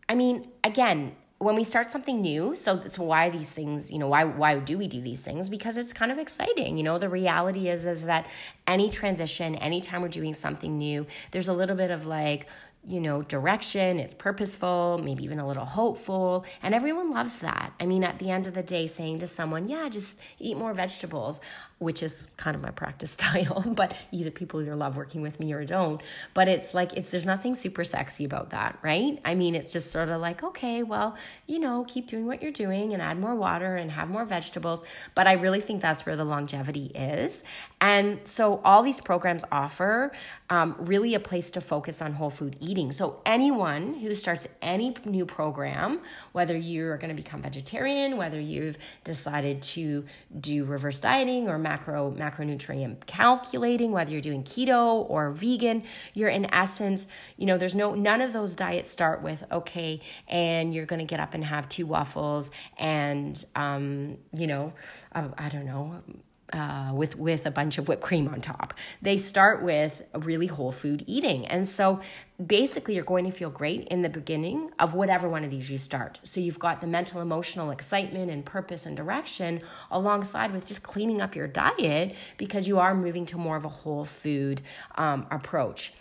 i 0.07 0.13
mean 0.13 0.47
again 0.63 1.15
when 1.37 1.55
we 1.55 1.63
start 1.63 1.91
something 1.91 2.21
new 2.21 2.55
so 2.55 2.81
so 2.87 3.03
why 3.03 3.29
these 3.29 3.51
things 3.51 3.91
you 3.91 3.97
know 3.97 4.07
why 4.07 4.23
why 4.23 4.57
do 4.57 4.77
we 4.77 4.87
do 4.87 5.01
these 5.01 5.21
things 5.21 5.49
because 5.49 5.77
it's 5.77 5.91
kind 5.91 6.11
of 6.11 6.17
exciting 6.17 6.77
you 6.77 6.83
know 6.83 6.97
the 6.97 7.09
reality 7.09 7.67
is 7.67 7.85
is 7.85 8.05
that 8.05 8.25
any 8.67 8.89
transition 8.89 9.55
anytime 9.55 10.01
we're 10.01 10.07
doing 10.07 10.33
something 10.33 10.77
new 10.77 11.05
there's 11.31 11.49
a 11.49 11.53
little 11.53 11.75
bit 11.75 11.91
of 11.91 12.05
like 12.05 12.47
you 12.87 12.99
know, 12.99 13.23
direction, 13.23 13.99
it's 13.99 14.13
purposeful, 14.13 14.99
maybe 15.03 15.23
even 15.23 15.39
a 15.39 15.47
little 15.47 15.65
hopeful, 15.65 16.45
and 16.61 16.75
everyone 16.75 17.11
loves 17.11 17.39
that. 17.39 17.73
I 17.79 17.85
mean, 17.85 18.03
at 18.03 18.19
the 18.19 18.29
end 18.29 18.45
of 18.45 18.53
the 18.53 18.61
day, 18.61 18.85
saying 18.85 19.19
to 19.19 19.27
someone, 19.27 19.67
yeah, 19.67 19.89
just 19.89 20.21
eat 20.39 20.55
more 20.55 20.73
vegetables, 20.73 21.41
which 21.79 22.01
is 22.01 22.27
kind 22.37 22.55
of 22.55 22.61
my 22.61 22.71
practice 22.71 23.11
style, 23.19 23.63
but 23.67 23.93
either 24.11 24.31
people 24.31 24.61
either 24.61 24.75
love 24.75 24.95
working 24.95 25.21
with 25.21 25.39
me 25.39 25.53
or 25.53 25.65
don't. 25.65 26.01
But 26.33 26.47
it's 26.47 26.73
like, 26.73 26.93
it's 26.93 27.09
there's 27.09 27.25
nothing 27.25 27.55
super 27.55 27.83
sexy 27.83 28.25
about 28.25 28.51
that, 28.51 28.79
right? 28.81 29.19
I 29.25 29.35
mean, 29.35 29.55
it's 29.55 29.73
just 29.73 29.91
sort 29.91 30.09
of 30.09 30.21
like, 30.21 30.43
okay, 30.43 30.83
well, 30.83 31.15
you 31.47 31.59
know, 31.59 31.85
keep 31.87 32.07
doing 32.07 32.25
what 32.25 32.41
you're 32.41 32.51
doing 32.51 32.93
and 32.93 33.01
add 33.01 33.19
more 33.19 33.35
water 33.35 33.75
and 33.75 33.91
have 33.91 34.09
more 34.09 34.25
vegetables. 34.25 34.83
But 35.13 35.27
I 35.27 35.33
really 35.33 35.61
think 35.61 35.81
that's 35.81 36.05
where 36.05 36.15
the 36.15 36.25
longevity 36.25 36.91
is. 36.95 37.43
And 37.81 38.19
so 38.23 38.61
all 38.63 38.81
these 38.81 39.01
programs 39.01 39.43
offer 39.51 40.11
um, 40.49 40.75
really 40.79 41.15
a 41.15 41.19
place 41.19 41.51
to 41.51 41.61
focus 41.61 42.01
on 42.01 42.13
whole 42.13 42.29
food 42.29 42.55
eating. 42.59 42.91
So 42.91 43.21
anyone 43.25 43.95
who 43.95 44.13
starts 44.15 44.47
any 44.61 44.95
new 45.05 45.25
program, 45.25 46.01
whether 46.31 46.55
you're 46.55 46.97
going 46.97 47.09
to 47.09 47.21
become 47.21 47.41
vegetarian, 47.41 48.17
whether 48.17 48.39
you've 48.39 48.77
decided 49.03 49.61
to 49.63 50.05
do 50.39 50.63
reverse 50.65 50.99
dieting 50.99 51.49
or 51.49 51.57
macro 51.69 52.11
macronutrient 52.11 53.05
calculating, 53.07 53.91
whether 53.91 54.11
you're 54.11 54.27
doing 54.31 54.43
keto 54.43 55.09
or 55.09 55.31
vegan, 55.31 55.83
you're 56.13 56.33
in 56.39 56.45
essence, 56.53 57.07
you 57.37 57.45
know, 57.47 57.57
there's 57.57 57.75
no 57.83 57.87
none 57.95 58.21
of 58.21 58.31
those 58.33 58.53
diets 58.55 58.89
start 58.97 59.17
with 59.27 59.43
okay, 59.51 59.91
and 60.27 60.73
you're 60.73 60.85
going 60.85 61.03
to 61.05 61.11
get 61.13 61.19
up 61.19 61.33
and 61.33 61.43
have 61.43 61.67
two 61.67 61.87
waffles 61.87 62.51
and 62.77 63.33
um, 63.55 64.17
you 64.41 64.47
know, 64.47 64.73
uh, 65.13 65.29
I 65.37 65.49
don't 65.49 65.65
know, 65.65 66.03
uh, 66.55 66.91
with 66.93 67.17
with 67.17 67.45
a 67.45 67.51
bunch 67.51 67.77
of 67.77 67.87
whipped 67.87 68.01
cream 68.01 68.27
on 68.29 68.39
top. 68.41 68.73
They 69.01 69.17
start 69.17 69.61
with 69.61 70.03
really 70.13 70.47
whole 70.47 70.71
food 70.71 71.03
eating, 71.05 71.45
and 71.45 71.67
so 71.67 71.99
basically 72.43 72.95
you're 72.95 73.03
going 73.03 73.25
to 73.25 73.31
feel 73.31 73.49
great 73.49 73.87
in 73.89 74.01
the 74.01 74.09
beginning 74.09 74.71
of 74.79 74.93
whatever 74.93 75.27
one 75.27 75.43
of 75.43 75.51
these 75.51 75.69
you 75.69 75.77
start. 75.77 76.19
So 76.23 76.39
you've 76.39 76.59
got 76.59 76.81
the 76.81 76.87
mental, 76.87 77.21
emotional 77.21 77.71
excitement 77.71 78.31
and 78.31 78.45
purpose 78.45 78.85
and 78.85 78.95
direction 78.95 79.61
alongside 79.91 80.53
with 80.53 80.65
just 80.65 80.83
cleaning 80.83 81.21
up 81.21 81.35
your 81.35 81.47
diet 81.47 82.15
because 82.37 82.67
you 82.67 82.79
are 82.79 82.95
moving 82.95 83.25
to 83.27 83.37
more 83.37 83.57
of 83.57 83.65
a 83.65 83.69
whole 83.69 84.05
food 84.05 84.61
um, 84.95 85.27
approach. 85.31 85.93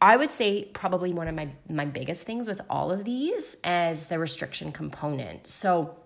I 0.00 0.16
would 0.18 0.30
say 0.30 0.66
probably 0.74 1.14
one 1.14 1.28
of 1.28 1.34
my 1.34 1.48
my 1.68 1.86
biggest 1.86 2.26
things 2.26 2.46
with 2.46 2.60
all 2.68 2.92
of 2.92 3.04
these 3.04 3.56
is 3.64 4.06
the 4.06 4.18
restriction 4.18 4.70
component. 4.70 5.46
So 5.46 5.96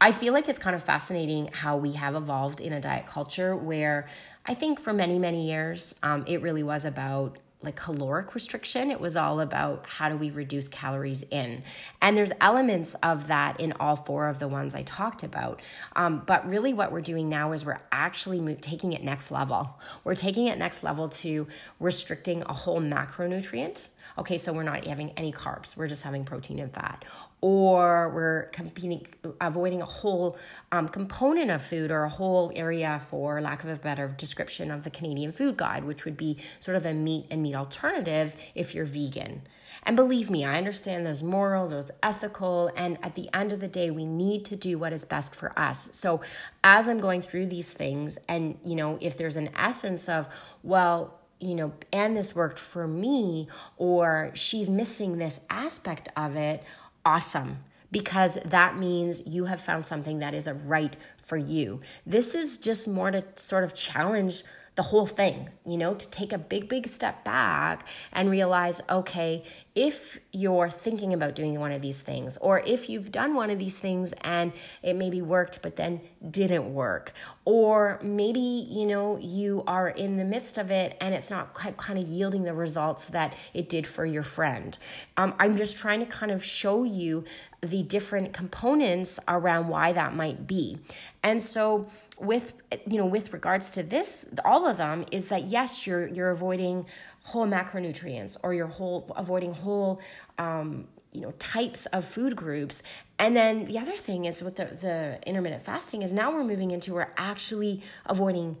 I 0.00 0.12
feel 0.12 0.32
like 0.32 0.48
it's 0.48 0.58
kind 0.58 0.74
of 0.74 0.82
fascinating 0.82 1.48
how 1.52 1.76
we 1.76 1.92
have 1.92 2.14
evolved 2.14 2.60
in 2.60 2.72
a 2.72 2.80
diet 2.80 3.06
culture 3.06 3.54
where 3.54 4.08
I 4.46 4.54
think 4.54 4.80
for 4.80 4.94
many, 4.94 5.18
many 5.18 5.46
years, 5.48 5.94
um, 6.02 6.24
it 6.26 6.40
really 6.40 6.62
was 6.62 6.86
about 6.86 7.36
like 7.62 7.76
caloric 7.76 8.34
restriction. 8.34 8.90
It 8.90 8.98
was 8.98 9.16
all 9.16 9.40
about 9.40 9.84
how 9.86 10.08
do 10.08 10.16
we 10.16 10.30
reduce 10.30 10.68
calories 10.68 11.22
in. 11.24 11.62
And 12.00 12.16
there's 12.16 12.32
elements 12.40 12.94
of 13.02 13.26
that 13.26 13.60
in 13.60 13.74
all 13.78 13.96
four 13.96 14.28
of 14.28 14.38
the 14.38 14.48
ones 14.48 14.74
I 14.74 14.82
talked 14.84 15.22
about. 15.22 15.60
Um, 15.94 16.22
but 16.24 16.48
really, 16.48 16.72
what 16.72 16.90
we're 16.90 17.02
doing 17.02 17.28
now 17.28 17.52
is 17.52 17.66
we're 17.66 17.82
actually 17.92 18.40
mo- 18.40 18.56
taking 18.58 18.94
it 18.94 19.04
next 19.04 19.30
level. 19.30 19.78
We're 20.04 20.14
taking 20.14 20.46
it 20.46 20.56
next 20.56 20.82
level 20.82 21.10
to 21.10 21.46
restricting 21.78 22.42
a 22.44 22.54
whole 22.54 22.80
macronutrient. 22.80 23.88
Okay, 24.18 24.38
so 24.38 24.52
we're 24.52 24.62
not 24.62 24.84
having 24.84 25.10
any 25.16 25.32
carbs, 25.32 25.76
we're 25.76 25.88
just 25.88 26.02
having 26.02 26.24
protein 26.24 26.58
and 26.58 26.72
fat 26.72 27.04
or 27.40 28.10
we're 28.10 28.42
competing, 28.52 29.06
avoiding 29.40 29.80
a 29.80 29.86
whole 29.86 30.36
um, 30.72 30.88
component 30.88 31.50
of 31.50 31.62
food 31.62 31.90
or 31.90 32.04
a 32.04 32.08
whole 32.08 32.52
area, 32.54 33.00
for 33.08 33.40
lack 33.40 33.64
of 33.64 33.70
a 33.70 33.76
better 33.76 34.08
description, 34.08 34.70
of 34.70 34.82
the 34.82 34.90
Canadian 34.90 35.32
Food 35.32 35.56
Guide, 35.56 35.84
which 35.84 36.04
would 36.04 36.16
be 36.16 36.36
sort 36.58 36.76
of 36.76 36.82
the 36.82 36.92
meat 36.92 37.26
and 37.30 37.42
meat 37.42 37.54
alternatives 37.54 38.36
if 38.54 38.74
you're 38.74 38.84
vegan. 38.84 39.42
And 39.84 39.96
believe 39.96 40.28
me, 40.28 40.44
I 40.44 40.58
understand 40.58 41.06
there's 41.06 41.22
moral, 41.22 41.68
there's 41.68 41.90
ethical, 42.02 42.70
and 42.76 42.98
at 43.02 43.14
the 43.14 43.30
end 43.34 43.54
of 43.54 43.60
the 43.60 43.68
day, 43.68 43.90
we 43.90 44.04
need 44.04 44.44
to 44.46 44.56
do 44.56 44.78
what 44.78 44.92
is 44.92 45.06
best 45.06 45.34
for 45.34 45.58
us. 45.58 45.88
So 45.92 46.20
as 46.62 46.88
I'm 46.88 47.00
going 47.00 47.22
through 47.22 47.46
these 47.46 47.70
things, 47.70 48.18
and 48.28 48.58
you 48.62 48.76
know, 48.76 48.98
if 49.00 49.16
there's 49.16 49.36
an 49.36 49.48
essence 49.56 50.10
of, 50.10 50.28
well, 50.62 51.19
you 51.40 51.54
know, 51.54 51.72
and 51.92 52.16
this 52.16 52.34
worked 52.34 52.58
for 52.58 52.86
me, 52.86 53.48
or 53.76 54.30
she's 54.34 54.70
missing 54.70 55.18
this 55.18 55.40
aspect 55.50 56.08
of 56.16 56.36
it, 56.36 56.62
awesome 57.04 57.64
because 57.90 58.38
that 58.44 58.78
means 58.78 59.26
you 59.26 59.46
have 59.46 59.60
found 59.60 59.84
something 59.84 60.20
that 60.20 60.34
is 60.34 60.46
a 60.46 60.54
right 60.54 60.96
for 61.24 61.36
you. 61.36 61.80
This 62.06 62.34
is 62.34 62.58
just 62.58 62.86
more 62.86 63.10
to 63.10 63.24
sort 63.36 63.64
of 63.64 63.74
challenge 63.74 64.44
the 64.80 64.84
whole 64.84 65.06
thing, 65.06 65.50
you 65.66 65.76
know, 65.76 65.92
to 65.92 66.08
take 66.08 66.32
a 66.32 66.38
big, 66.38 66.66
big 66.66 66.88
step 66.88 67.22
back 67.22 67.86
and 68.14 68.30
realize 68.30 68.80
okay, 68.88 69.44
if 69.74 70.18
you're 70.32 70.70
thinking 70.70 71.12
about 71.12 71.34
doing 71.34 71.60
one 71.60 71.70
of 71.70 71.82
these 71.82 72.00
things, 72.00 72.38
or 72.38 72.60
if 72.60 72.88
you've 72.88 73.12
done 73.12 73.34
one 73.34 73.50
of 73.50 73.58
these 73.58 73.78
things 73.78 74.14
and 74.22 74.54
it 74.82 74.96
maybe 74.96 75.20
worked 75.20 75.60
but 75.60 75.76
then 75.76 76.00
didn't 76.30 76.72
work, 76.72 77.12
or 77.44 77.98
maybe 78.02 78.40
you 78.40 78.86
know 78.86 79.18
you 79.18 79.62
are 79.66 79.90
in 79.90 80.16
the 80.16 80.24
midst 80.24 80.56
of 80.56 80.70
it 80.70 80.96
and 80.98 81.14
it's 81.14 81.30
not 81.30 81.52
kind 81.52 81.98
of 81.98 82.08
yielding 82.08 82.44
the 82.44 82.54
results 82.54 83.04
that 83.04 83.34
it 83.52 83.68
did 83.68 83.86
for 83.86 84.06
your 84.06 84.22
friend. 84.22 84.78
Um, 85.18 85.34
I'm 85.38 85.58
just 85.58 85.76
trying 85.76 86.00
to 86.00 86.06
kind 86.06 86.32
of 86.32 86.42
show 86.42 86.84
you 86.84 87.24
the 87.60 87.82
different 87.82 88.32
components 88.32 89.20
around 89.28 89.68
why 89.68 89.92
that 89.92 90.16
might 90.16 90.46
be, 90.46 90.78
and 91.22 91.42
so 91.42 91.86
with 92.20 92.52
you 92.86 92.98
know 92.98 93.06
with 93.06 93.32
regards 93.32 93.70
to 93.72 93.82
this 93.82 94.32
all 94.44 94.66
of 94.66 94.76
them 94.76 95.06
is 95.10 95.28
that 95.28 95.44
yes 95.44 95.86
you're 95.86 96.06
you're 96.06 96.30
avoiding 96.30 96.84
whole 97.24 97.46
macronutrients 97.46 98.36
or 98.42 98.52
you're 98.54 98.66
whole 98.66 99.12
avoiding 99.16 99.54
whole 99.54 100.00
um, 100.38 100.86
you 101.12 101.20
know 101.22 101.32
types 101.32 101.86
of 101.86 102.04
food 102.04 102.36
groups. 102.36 102.82
And 103.18 103.36
then 103.36 103.66
the 103.66 103.78
other 103.78 103.96
thing 103.96 104.24
is 104.24 104.42
with 104.42 104.56
the, 104.56 104.64
the 104.64 105.18
intermittent 105.26 105.62
fasting 105.62 106.02
is 106.02 106.12
now 106.12 106.32
we're 106.32 106.44
moving 106.44 106.70
into 106.70 106.94
we're 106.94 107.12
actually 107.16 107.82
avoiding 108.06 108.56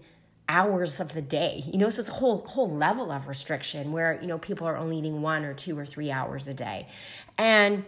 hours 0.48 1.00
of 1.00 1.14
the 1.14 1.22
day. 1.22 1.64
You 1.66 1.78
know 1.78 1.90
so 1.90 2.00
it's 2.00 2.08
a 2.08 2.14
whole 2.14 2.38
whole 2.46 2.70
level 2.70 3.10
of 3.10 3.28
restriction 3.28 3.92
where 3.92 4.18
you 4.20 4.26
know 4.26 4.38
people 4.38 4.66
are 4.66 4.76
only 4.76 4.98
eating 4.98 5.22
one 5.22 5.44
or 5.44 5.54
two 5.54 5.78
or 5.78 5.86
three 5.86 6.10
hours 6.10 6.48
a 6.48 6.54
day. 6.54 6.88
And 7.38 7.84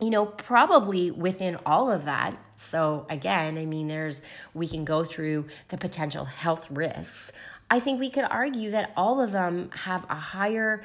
you 0.00 0.10
know, 0.10 0.26
probably 0.26 1.10
within 1.10 1.58
all 1.64 1.90
of 1.90 2.04
that. 2.04 2.36
So, 2.56 3.06
again, 3.08 3.58
I 3.58 3.66
mean, 3.66 3.88
there's, 3.88 4.22
we 4.54 4.68
can 4.68 4.84
go 4.84 5.04
through 5.04 5.46
the 5.68 5.78
potential 5.78 6.24
health 6.24 6.66
risks. 6.70 7.32
I 7.70 7.80
think 7.80 7.98
we 7.98 8.10
could 8.10 8.24
argue 8.24 8.70
that 8.70 8.92
all 8.96 9.20
of 9.20 9.32
them 9.32 9.70
have 9.72 10.04
a 10.08 10.14
higher 10.14 10.82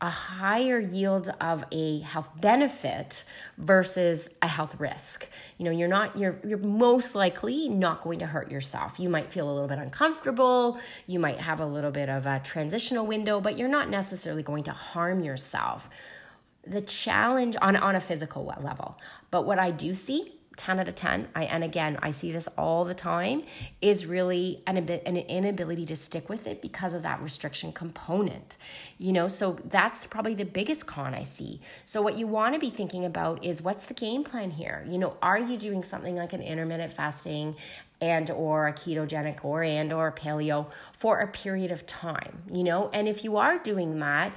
a 0.00 0.10
higher 0.10 0.78
yield 0.78 1.32
of 1.40 1.64
a 1.72 2.00
health 2.00 2.28
benefit 2.38 3.24
versus 3.56 4.28
a 4.42 4.46
health 4.46 4.78
risk. 4.78 5.26
You 5.56 5.64
know, 5.64 5.70
you're 5.70 5.88
not 5.88 6.18
you're 6.18 6.38
you're 6.46 6.58
most 6.58 7.14
likely 7.14 7.68
not 7.70 8.02
going 8.02 8.18
to 8.18 8.26
hurt 8.26 8.50
yourself. 8.50 8.98
You 8.98 9.08
might 9.08 9.32
feel 9.32 9.48
a 9.48 9.52
little 9.52 9.68
bit 9.68 9.78
uncomfortable, 9.78 10.78
you 11.06 11.18
might 11.18 11.38
have 11.38 11.60
a 11.60 11.66
little 11.66 11.92
bit 11.92 12.10
of 12.10 12.26
a 12.26 12.40
transitional 12.44 13.06
window, 13.06 13.40
but 13.40 13.56
you're 13.56 13.68
not 13.68 13.88
necessarily 13.88 14.42
going 14.42 14.64
to 14.64 14.72
harm 14.72 15.22
yourself 15.22 15.88
the 16.66 16.80
challenge 16.80 17.56
on, 17.60 17.76
on 17.76 17.94
a 17.94 18.00
physical 18.00 18.44
level. 18.44 18.98
But 19.30 19.44
what 19.46 19.58
I 19.58 19.70
do 19.70 19.94
see 19.94 20.34
10 20.56 20.80
out 20.80 20.88
of 20.88 20.94
10 20.94 21.28
I, 21.34 21.44
and 21.44 21.64
again 21.64 21.98
i 22.02 22.10
see 22.10 22.30
this 22.30 22.48
all 22.56 22.84
the 22.84 22.94
time 22.94 23.42
is 23.80 24.06
really 24.06 24.62
an, 24.66 24.76
an 24.76 25.16
inability 25.16 25.86
to 25.86 25.96
stick 25.96 26.28
with 26.28 26.46
it 26.46 26.62
because 26.62 26.94
of 26.94 27.02
that 27.02 27.20
restriction 27.20 27.72
component 27.72 28.56
you 28.96 29.12
know? 29.12 29.26
So 29.26 29.58
that's 29.64 30.06
probably 30.06 30.34
the 30.34 30.44
biggest 30.44 30.86
con 30.86 31.14
i 31.14 31.24
see. 31.24 31.60
So 31.84 32.00
what 32.00 32.16
you 32.16 32.26
want 32.26 32.54
to 32.54 32.60
be 32.60 32.70
thinking 32.70 33.04
about 33.04 33.44
is 33.44 33.60
what's 33.62 33.86
the 33.86 33.94
game 33.94 34.24
plan 34.24 34.50
here? 34.50 34.86
You 34.88 34.98
know 34.98 35.16
are 35.22 35.38
you 35.38 35.56
doing 35.56 35.82
something 35.82 36.16
like 36.16 36.32
an 36.32 36.42
intermittent 36.42 36.92
fasting 36.92 37.56
and 38.00 38.30
or 38.30 38.68
a 38.68 38.72
ketogenic 38.72 39.44
or 39.44 39.62
and 39.62 39.92
or 39.92 40.12
paleo 40.12 40.66
for 40.92 41.20
a 41.20 41.28
period 41.28 41.70
of 41.70 41.84
time 41.86 42.42
you 42.50 42.62
know? 42.62 42.90
And 42.92 43.08
if 43.08 43.24
you 43.24 43.36
are 43.36 43.58
doing 43.58 43.98
that 43.98 44.32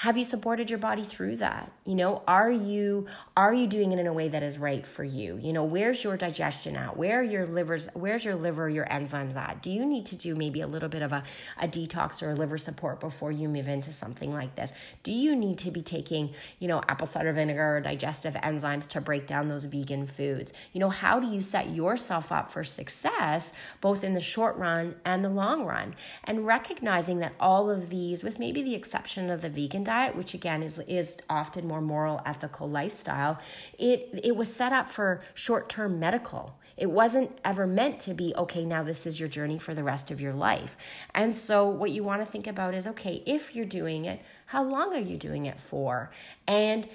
have 0.00 0.16
you 0.16 0.24
supported 0.24 0.70
your 0.70 0.78
body 0.78 1.04
through 1.04 1.36
that? 1.36 1.70
You 1.84 1.94
know 1.94 2.22
are 2.26 2.50
you 2.50 3.06
are 3.40 3.54
you 3.54 3.66
doing 3.66 3.92
it 3.92 3.98
in 3.98 4.06
a 4.06 4.12
way 4.12 4.28
that 4.28 4.42
is 4.42 4.58
right 4.58 4.86
for 4.86 5.02
you? 5.02 5.38
You 5.40 5.54
know 5.54 5.64
where's 5.64 6.04
your 6.04 6.18
digestion 6.18 6.76
at? 6.76 6.98
Where 6.98 7.22
your 7.22 7.46
livers 7.46 7.88
where's 7.94 8.22
your 8.22 8.34
liver 8.34 8.68
your 8.68 8.84
enzymes 8.84 9.34
at? 9.34 9.62
Do 9.62 9.70
you 9.70 9.86
need 9.86 10.04
to 10.06 10.14
do 10.14 10.36
maybe 10.36 10.60
a 10.60 10.66
little 10.66 10.90
bit 10.90 11.00
of 11.00 11.12
a, 11.12 11.24
a 11.58 11.66
detox 11.66 12.22
or 12.22 12.32
a 12.32 12.34
liver 12.34 12.58
support 12.58 13.00
before 13.00 13.32
you 13.32 13.48
move 13.48 13.66
into 13.66 13.92
something 13.92 14.34
like 14.34 14.56
this? 14.56 14.74
Do 15.04 15.14
you 15.14 15.34
need 15.34 15.56
to 15.60 15.70
be 15.70 15.80
taking 15.80 16.34
you 16.58 16.68
know 16.68 16.82
apple 16.86 17.06
cider 17.06 17.32
vinegar 17.32 17.78
or 17.78 17.80
digestive 17.80 18.34
enzymes 18.34 18.86
to 18.88 19.00
break 19.00 19.26
down 19.26 19.48
those 19.48 19.64
vegan 19.64 20.06
foods? 20.06 20.52
You 20.74 20.80
know 20.80 20.90
how 20.90 21.18
do 21.18 21.26
you 21.26 21.40
set 21.40 21.70
yourself 21.70 22.30
up 22.30 22.52
for 22.52 22.62
success 22.62 23.54
both 23.80 24.04
in 24.04 24.12
the 24.12 24.20
short 24.20 24.54
run 24.58 24.96
and 25.06 25.24
the 25.24 25.30
long 25.30 25.64
run? 25.64 25.94
And 26.24 26.46
recognizing 26.46 27.20
that 27.20 27.32
all 27.40 27.70
of 27.70 27.88
these 27.88 28.22
with 28.22 28.38
maybe 28.38 28.62
the 28.62 28.74
exception 28.74 29.30
of 29.30 29.40
the 29.40 29.48
vegan 29.48 29.84
diet, 29.84 30.14
which 30.14 30.34
again 30.34 30.62
is 30.62 30.78
is 30.80 31.22
often 31.30 31.66
more 31.66 31.80
moral, 31.80 32.20
ethical 32.26 32.68
lifestyle, 32.68 33.29
it 33.78 34.20
it 34.24 34.36
was 34.36 34.52
set 34.52 34.72
up 34.72 34.88
for 34.90 35.22
short-term 35.34 35.98
medical. 35.98 36.56
It 36.76 36.90
wasn't 36.90 37.38
ever 37.44 37.66
meant 37.66 38.00
to 38.00 38.14
be, 38.14 38.32
okay, 38.34 38.64
now 38.64 38.82
this 38.82 39.06
is 39.06 39.20
your 39.20 39.28
journey 39.28 39.58
for 39.58 39.74
the 39.74 39.84
rest 39.84 40.10
of 40.10 40.18
your 40.18 40.32
life. 40.32 40.78
And 41.14 41.36
so 41.36 41.68
what 41.68 41.90
you 41.90 42.02
want 42.02 42.22
to 42.22 42.26
think 42.26 42.46
about 42.46 42.74
is, 42.74 42.86
okay, 42.86 43.22
if 43.26 43.54
you're 43.54 43.66
doing 43.66 44.06
it, 44.06 44.22
how 44.46 44.64
long 44.64 44.94
are 44.94 45.00
you 45.00 45.18
doing 45.18 45.44
it 45.44 45.60
for? 45.60 46.10
And 46.46 46.88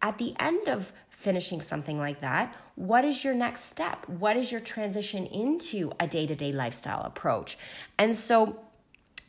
at 0.00 0.16
the 0.16 0.34
end 0.38 0.68
of 0.68 0.90
finishing 1.10 1.60
something 1.60 1.98
like 1.98 2.20
that, 2.20 2.54
what 2.76 3.04
is 3.04 3.24
your 3.24 3.34
next 3.34 3.64
step? 3.64 4.08
What 4.08 4.36
is 4.36 4.50
your 4.50 4.60
transition 4.60 5.26
into 5.26 5.92
a 6.00 6.06
day 6.06 6.26
to 6.26 6.34
day 6.34 6.52
lifestyle 6.52 7.02
approach? 7.02 7.58
And 7.98 8.16
so 8.16 8.58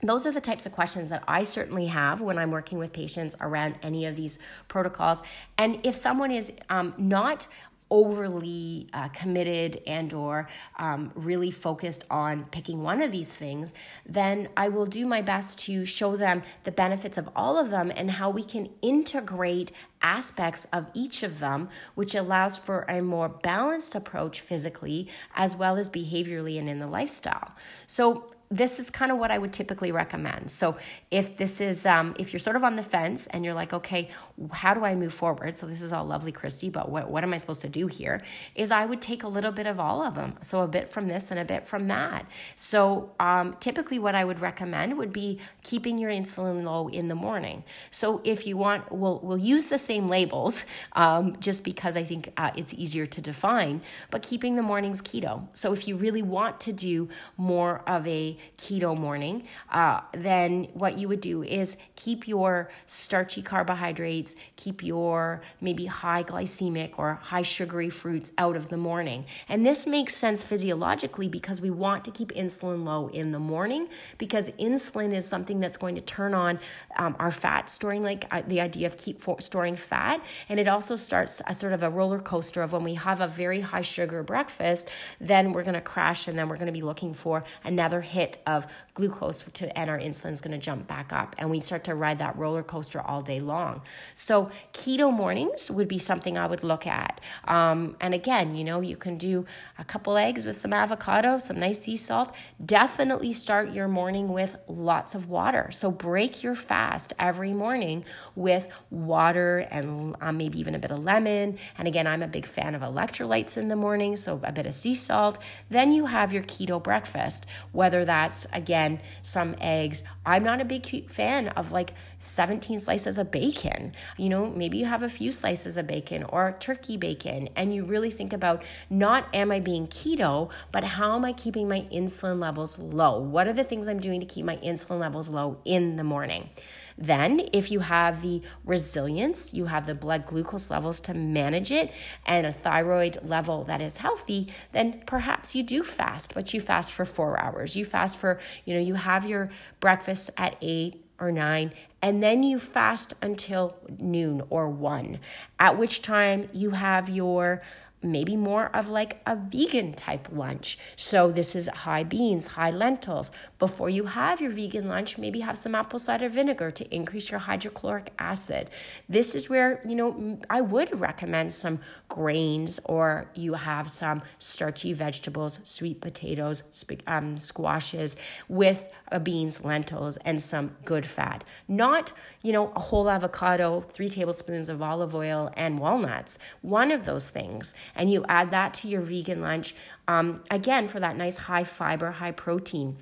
those 0.04 0.28
are 0.28 0.32
the 0.32 0.42
types 0.42 0.66
of 0.66 0.72
questions 0.74 1.10
that 1.10 1.24
I 1.28 1.44
certainly 1.44 1.88
have 1.88 2.22
when 2.22 2.38
I'm 2.38 2.52
working 2.52 2.78
with 2.78 2.94
patients 2.94 3.36
around 3.42 3.76
any 3.82 4.06
of 4.06 4.16
these 4.16 4.38
protocols. 4.68 5.24
And 5.58 5.80
if 5.84 5.96
someone 5.96 6.32
is 6.32 6.54
um, 6.70 6.94
not 6.98 7.48
overly 7.90 8.90
uh, 8.94 9.08
committed 9.10 9.82
and 9.88 10.14
or 10.14 10.48
um, 10.78 11.12
really 11.16 11.52
focused 11.52 12.04
on 12.10 12.44
picking 12.46 12.84
one 12.84 13.02
of 13.02 13.12
these 13.12 13.34
things 13.34 13.74
then 14.06 14.50
i 14.58 14.68
will 14.68 14.86
do 14.86 15.06
my 15.06 15.22
best 15.22 15.58
to 15.58 15.86
show 15.86 16.16
them 16.18 16.44
the 16.64 16.72
benefits 16.72 17.18
of 17.18 17.30
all 17.34 17.58
of 17.58 17.70
them 17.70 17.90
and 17.96 18.12
how 18.12 18.30
we 18.30 18.44
can 18.44 18.70
integrate 18.82 19.72
aspects 20.02 20.68
of 20.74 20.86
each 20.94 21.24
of 21.24 21.40
them 21.40 21.70
which 21.96 22.14
allows 22.14 22.58
for 22.58 22.82
a 22.90 23.02
more 23.02 23.30
balanced 23.30 23.96
approach 23.96 24.42
physically 24.42 25.08
as 25.36 25.56
well 25.56 25.78
as 25.78 25.90
behaviorally 25.90 26.60
and 26.60 26.68
in 26.68 26.80
the 26.80 26.88
lifestyle 26.88 27.54
so 27.86 28.34
this 28.50 28.80
is 28.80 28.90
kind 28.90 29.12
of 29.12 29.18
what 29.18 29.32
I 29.32 29.38
would 29.38 29.54
typically 29.54 29.92
recommend. 29.92 30.50
So 30.50 30.78
if 31.10 31.38
this 31.38 31.62
is 31.62 31.86
um, 31.86 32.16
if 32.20 32.34
you're 32.34 32.40
sort 32.40 32.58
of 32.58 32.64
on 32.64 32.76
the 32.76 32.84
fence 32.84 33.28
and 33.28 33.46
you're 33.46 33.54
like, 33.54 33.72
okay, 33.72 34.10
how 34.52 34.74
do 34.74 34.84
I 34.84 34.94
move 34.94 35.14
forward? 35.14 35.58
So 35.58 35.66
this 35.66 35.82
is 35.82 35.94
all 35.94 36.06
lovely, 36.06 36.34
Christy, 36.34 36.70
but 36.70 36.90
what 36.90 37.10
what 37.10 37.24
am 37.24 37.34
I 37.34 37.38
supposed 37.38 37.62
to 37.62 37.70
do 37.70 37.88
here? 37.88 38.22
Is 38.56 38.72
I 38.72 38.86
would 38.86 39.02
take 39.02 39.24
a 39.24 39.28
little 39.28 39.52
bit 39.52 39.68
of 39.68 39.80
all 39.80 40.02
of 40.02 40.16
them. 40.16 40.36
So 40.42 40.62
a 40.64 40.68
bit 40.68 40.92
from 40.92 41.08
this 41.08 41.32
and 41.32 41.40
a 41.40 41.46
bit 41.46 41.66
from 41.66 41.88
that. 41.88 42.26
So 42.56 43.12
um, 43.22 43.56
typically, 43.62 44.00
what 44.00 44.16
I 44.16 44.26
would 44.26 44.42
recommend 44.42 44.98
would 44.98 45.14
be 45.14 45.40
keeping 45.64 45.98
your 45.98 46.12
insulin 46.12 46.64
low 46.64 46.90
in 46.90 47.08
the 47.08 47.16
morning. 47.16 47.64
So 47.90 48.22
if 48.26 48.46
you 48.46 48.58
want, 48.58 48.92
we'll 48.92 49.22
we'll 49.24 49.38
use 49.38 49.70
the 49.70 49.80
same 49.80 50.10
labels 50.10 50.66
um, 50.94 51.38
just 51.40 51.64
because 51.64 51.96
I 51.96 52.04
think 52.04 52.34
uh, 52.36 52.52
it's 52.56 52.74
easier 52.74 53.06
to 53.06 53.22
define, 53.22 53.82
but 54.12 54.24
keeping 54.24 54.58
the 54.58 54.64
mornings 54.64 55.02
keto. 55.02 55.48
So 55.54 55.72
if 55.72 55.88
you 55.88 55.96
really 55.96 56.22
want 56.22 56.60
to 56.62 56.74
do 56.74 57.08
more 57.38 57.82
of 57.88 58.06
a 58.08 58.38
keto 58.58 58.98
morning, 58.98 59.48
uh, 59.72 60.02
then 60.12 60.68
what 60.74 60.97
you 60.98 61.08
would 61.08 61.22
do 61.22 61.44
is 61.44 61.78
keep 61.96 62.28
your 62.28 62.70
starchy 62.86 63.42
carbohydrates, 63.42 64.36
keep 64.56 64.84
your 64.84 65.42
maybe 65.62 65.86
high 65.86 66.24
glycemic 66.24 66.94
or 66.98 67.16
high 67.16 67.42
sugary 67.42 67.90
fruits 67.90 68.32
out 68.38 68.56
of 68.56 68.70
the 68.70 68.78
morning. 68.78 69.26
And 69.50 69.66
this 69.66 69.86
makes 69.88 70.16
sense 70.16 70.44
physiologically 70.44 71.28
because 71.28 71.62
we 71.62 71.70
want 71.70 72.06
to 72.06 72.12
keep 72.12 72.32
insulin 72.34 72.84
low 72.84 73.08
in 73.08 73.32
the 73.32 73.40
morning 73.40 73.88
because 74.18 74.50
insulin 74.52 75.14
is 75.14 75.28
something 75.28 75.60
that's 75.60 75.78
going 75.78 75.96
to 75.96 76.02
turn 76.02 76.34
on 76.34 76.60
um, 76.98 77.16
our 77.20 77.32
fat 77.32 77.70
storing, 77.70 78.04
like 78.04 78.26
uh, 78.32 78.42
the 78.48 78.62
idea 78.62 78.88
of 78.88 78.98
keep 78.98 79.22
for- 79.22 79.42
storing 79.42 79.76
fat. 79.76 80.22
And 80.50 80.60
it 80.60 80.68
also 80.68 80.96
starts 80.96 81.42
a 81.48 81.54
sort 81.54 81.74
of 81.74 81.84
a 81.84 81.90
roller 81.90 82.20
coaster 82.20 82.62
of 82.62 82.72
when 82.74 82.84
we 82.84 82.96
have 82.96 83.22
a 83.22 83.28
very 83.28 83.62
high 83.62 83.82
sugar 83.82 84.24
breakfast, 84.24 84.90
then 85.20 85.54
we're 85.54 85.64
going 85.64 85.74
to 85.74 85.82
crash 85.82 86.28
and 86.28 86.38
then 86.38 86.50
we're 86.50 86.56
going 86.56 86.68
to 86.68 86.72
be 86.72 86.82
looking 86.82 87.14
for 87.14 87.44
another 87.64 88.02
hit 88.02 88.42
of 88.46 88.68
glucose 88.94 89.42
to, 89.42 89.78
and 89.78 89.90
our 89.90 90.00
insulin 90.00 90.32
is 90.32 90.42
going 90.42 90.52
to 90.52 90.64
jump 90.64 90.87
back 90.88 91.12
up. 91.12 91.36
And 91.38 91.50
we 91.50 91.60
start 91.60 91.84
to 91.86 91.96
ride 91.96 92.20
that 92.20 92.38
roller 92.38 92.64
coaster 92.64 93.02
all 93.02 93.22
day 93.22 93.40
long. 93.40 93.82
So, 94.16 94.52
keto 94.74 95.12
mornings 95.12 95.70
would 95.70 95.88
be 95.88 96.00
something 96.00 96.38
I 96.38 96.48
would 96.48 96.64
look 96.64 96.88
at. 96.88 97.22
Um, 97.46 97.96
and 98.02 98.14
again, 98.14 98.56
you 98.56 98.64
know, 98.64 98.82
you 98.82 98.98
can 98.98 99.18
do 99.18 99.46
a 99.78 99.84
couple 99.84 100.18
eggs 100.18 100.46
with 100.46 100.58
some 100.58 100.74
avocado, 100.74 101.38
some 101.38 101.60
nice 101.60 101.82
sea 101.84 101.98
salt. 101.98 102.34
Definitely 102.64 103.34
start 103.34 103.72
your 103.72 103.88
morning 103.88 104.30
with 104.30 104.56
lots 104.68 105.16
of 105.16 105.30
water. 105.30 105.70
So, 105.72 105.92
break 105.92 106.44
your 106.44 106.56
fast 106.56 107.14
every 107.20 107.54
morning 107.54 108.06
with 108.36 108.68
water 108.90 109.68
and 109.72 110.16
um, 110.22 110.38
maybe 110.38 110.60
even 110.60 110.76
a 110.76 110.80
bit 110.80 110.92
of 110.92 111.00
lemon. 111.00 111.58
And 111.78 111.88
again, 111.88 112.08
I'm 112.08 112.24
a 112.24 112.28
big 112.28 112.46
fan 112.46 112.76
of 112.76 112.82
electrolytes 112.82 113.58
in 113.58 113.68
the 113.68 113.76
morning, 113.76 114.16
so 114.16 114.40
a 114.44 114.52
bit 114.52 114.66
of 114.66 114.74
sea 114.74 114.96
salt. 114.96 115.38
Then 115.70 115.92
you 115.92 116.06
have 116.06 116.34
your 116.34 116.44
keto 116.44 116.82
breakfast, 116.82 117.46
whether 117.72 118.06
that's 118.06 118.46
again 118.54 119.02
some 119.22 119.56
eggs. 119.60 120.04
I'm 120.26 120.44
not 120.44 120.62
a 120.62 120.66
big 120.66 120.77
fan 121.10 121.50
of 121.50 121.72
like 121.72 121.94
17 122.20 122.80
slices 122.80 123.18
of 123.18 123.32
bacon. 123.32 123.94
You 124.18 124.30
know, 124.30 124.46
maybe 124.48 124.78
you 124.78 124.86
have 124.86 125.04
a 125.04 125.10
few 125.10 125.32
slices 125.32 125.78
of 125.78 125.88
bacon 125.88 126.24
or 126.24 126.56
turkey 126.60 126.98
bacon, 126.98 127.50
and 127.56 127.74
you 127.74 127.84
really 127.86 128.12
think 128.12 128.34
about 128.34 128.64
not 128.90 129.28
am 129.34 129.52
I 129.52 129.60
being 129.60 129.88
keto, 129.88 130.50
but 130.72 130.84
how 130.84 131.16
am 131.16 131.26
I 131.26 131.34
keeping 131.34 131.68
my 131.68 131.82
insulin 131.92 132.40
levels 132.40 132.80
low? 132.80 133.20
What 133.20 133.48
are 133.48 133.54
the 133.54 133.64
things 133.64 133.88
I'm 133.88 134.00
doing 134.00 134.20
to 134.20 134.26
keep 134.26 134.46
my 134.46 134.58
insulin 134.58 135.00
levels 135.00 135.30
low 135.30 135.58
in 135.66 135.96
the 135.96 136.04
morning? 136.04 136.50
Then, 136.98 137.48
if 137.54 137.72
you 137.72 137.82
have 137.82 138.22
the 138.22 138.42
resilience, 138.66 139.54
you 139.54 139.66
have 139.66 139.86
the 139.86 139.94
blood 139.94 140.26
glucose 140.26 140.72
levels 140.72 141.00
to 141.02 141.14
manage 141.14 141.72
it, 141.72 141.92
and 142.26 142.48
a 142.48 142.52
thyroid 142.52 143.20
level 143.24 143.64
that 143.66 143.82
is 143.82 143.98
healthy, 143.98 144.52
then 144.72 145.04
perhaps 145.06 145.56
you 145.56 145.62
do 145.62 145.84
fast, 145.84 146.34
but 146.34 146.54
you 146.54 146.62
fast 146.62 146.92
for 146.92 147.06
four 147.06 147.40
hours. 147.40 147.76
You 147.76 147.86
fast 147.86 148.18
for, 148.18 148.40
you 148.66 148.74
know, 148.74 148.80
you 148.80 148.96
have 148.96 149.26
your 149.26 149.52
breakfast 149.80 150.32
at 150.38 150.58
eight 150.62 151.04
or 151.20 151.32
nine, 151.32 151.72
and 152.02 152.22
then 152.22 152.44
you 152.44 152.60
fast 152.60 153.14
until 153.22 153.76
noon 154.00 154.42
or 154.50 154.70
one, 154.70 155.20
at 155.60 155.78
which 155.78 156.02
time 156.02 156.48
you 156.54 156.72
have 156.72 157.10
your 157.10 157.62
maybe 158.02 158.36
more 158.36 158.76
of 158.76 158.90
like 158.90 159.22
a 159.26 159.36
vegan 159.36 159.94
type 159.94 160.28
lunch. 160.32 160.78
So 160.96 161.32
this 161.32 161.56
is 161.56 161.68
high 161.68 162.04
beans, 162.04 162.48
high 162.48 162.72
lentils. 162.72 163.32
Before 163.60 163.90
you 163.90 164.06
have 164.06 164.40
your 164.40 164.52
vegan 164.52 164.88
lunch, 164.88 165.18
maybe 165.18 165.40
have 165.40 165.58
some 165.58 165.74
apple 165.74 166.00
cider 166.00 166.30
vinegar 166.30 166.70
to 166.72 166.96
increase 166.96 167.32
your 167.32 167.40
hydrochloric 167.40 168.14
acid. 168.20 168.70
This 169.10 169.34
is 169.34 169.50
where, 169.50 169.82
you 169.88 169.96
know, 169.96 170.40
I 170.50 170.62
would 170.62 171.00
recommend 171.00 171.52
some 171.54 171.80
grains 172.08 172.80
or 172.86 173.30
you 173.34 173.54
have 173.54 173.90
some 173.90 174.22
starchy 174.38 174.94
vegetables, 174.94 175.60
sweet 175.64 176.00
potatoes, 176.02 176.64
um, 177.08 177.38
squashes 177.38 178.16
with 178.48 178.92
uh, 179.12 179.20
beans, 179.20 179.64
lentils, 179.64 180.18
and 180.18 180.42
some 180.42 180.76
good 180.86 181.06
fat. 181.06 181.44
Not, 181.68 182.12
you 182.44 182.52
know, 182.52 182.72
a 182.76 182.80
whole 182.80 183.10
avocado, 183.10 183.86
three 183.90 184.10
tablespoons 184.10 184.70
of 184.70 184.82
olive 184.82 185.16
oil, 185.16 185.52
and 185.56 185.80
walnuts. 185.80 186.38
One 186.62 186.92
of 186.92 187.06
those 187.06 187.30
things. 187.30 187.74
And 187.98 188.12
you 188.12 188.24
add 188.30 188.52
that 188.52 188.74
to 188.76 188.88
your 188.88 189.02
vegan 189.02 189.42
lunch, 189.42 189.76
um, 190.08 190.44
again, 190.50 190.88
for 190.88 191.00
that 191.00 191.18
nice 191.18 191.38
high 191.38 191.64
fiber, 191.66 192.12
high 192.12 192.32
protein. 192.32 192.98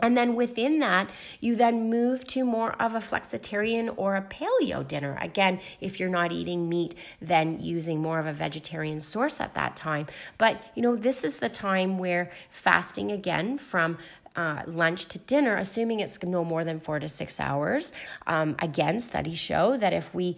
And 0.00 0.16
then 0.16 0.34
within 0.34 0.80
that, 0.80 1.08
you 1.40 1.54
then 1.54 1.88
move 1.88 2.26
to 2.28 2.44
more 2.44 2.72
of 2.82 2.94
a 2.94 2.98
flexitarian 2.98 3.94
or 3.96 4.16
a 4.16 4.22
paleo 4.22 4.86
dinner. 4.86 5.16
Again, 5.20 5.60
if 5.80 6.00
you're 6.00 6.08
not 6.08 6.32
eating 6.32 6.68
meat, 6.68 6.94
then 7.20 7.60
using 7.60 8.02
more 8.02 8.18
of 8.18 8.26
a 8.26 8.32
vegetarian 8.32 9.00
source 9.00 9.40
at 9.40 9.54
that 9.54 9.76
time. 9.76 10.06
But, 10.36 10.60
you 10.74 10.82
know, 10.82 10.96
this 10.96 11.22
is 11.22 11.38
the 11.38 11.48
time 11.48 11.96
where 11.96 12.30
fasting 12.50 13.12
again 13.12 13.56
from 13.56 13.98
uh, 14.36 14.62
lunch 14.66 15.06
to 15.06 15.18
dinner, 15.20 15.56
assuming 15.56 16.00
it's 16.00 16.20
no 16.22 16.44
more 16.44 16.64
than 16.64 16.80
four 16.80 16.98
to 16.98 17.08
six 17.08 17.38
hours. 17.38 17.92
Um, 18.26 18.56
again, 18.58 18.98
studies 18.98 19.38
show 19.38 19.76
that 19.76 19.92
if 19.92 20.12
we 20.12 20.36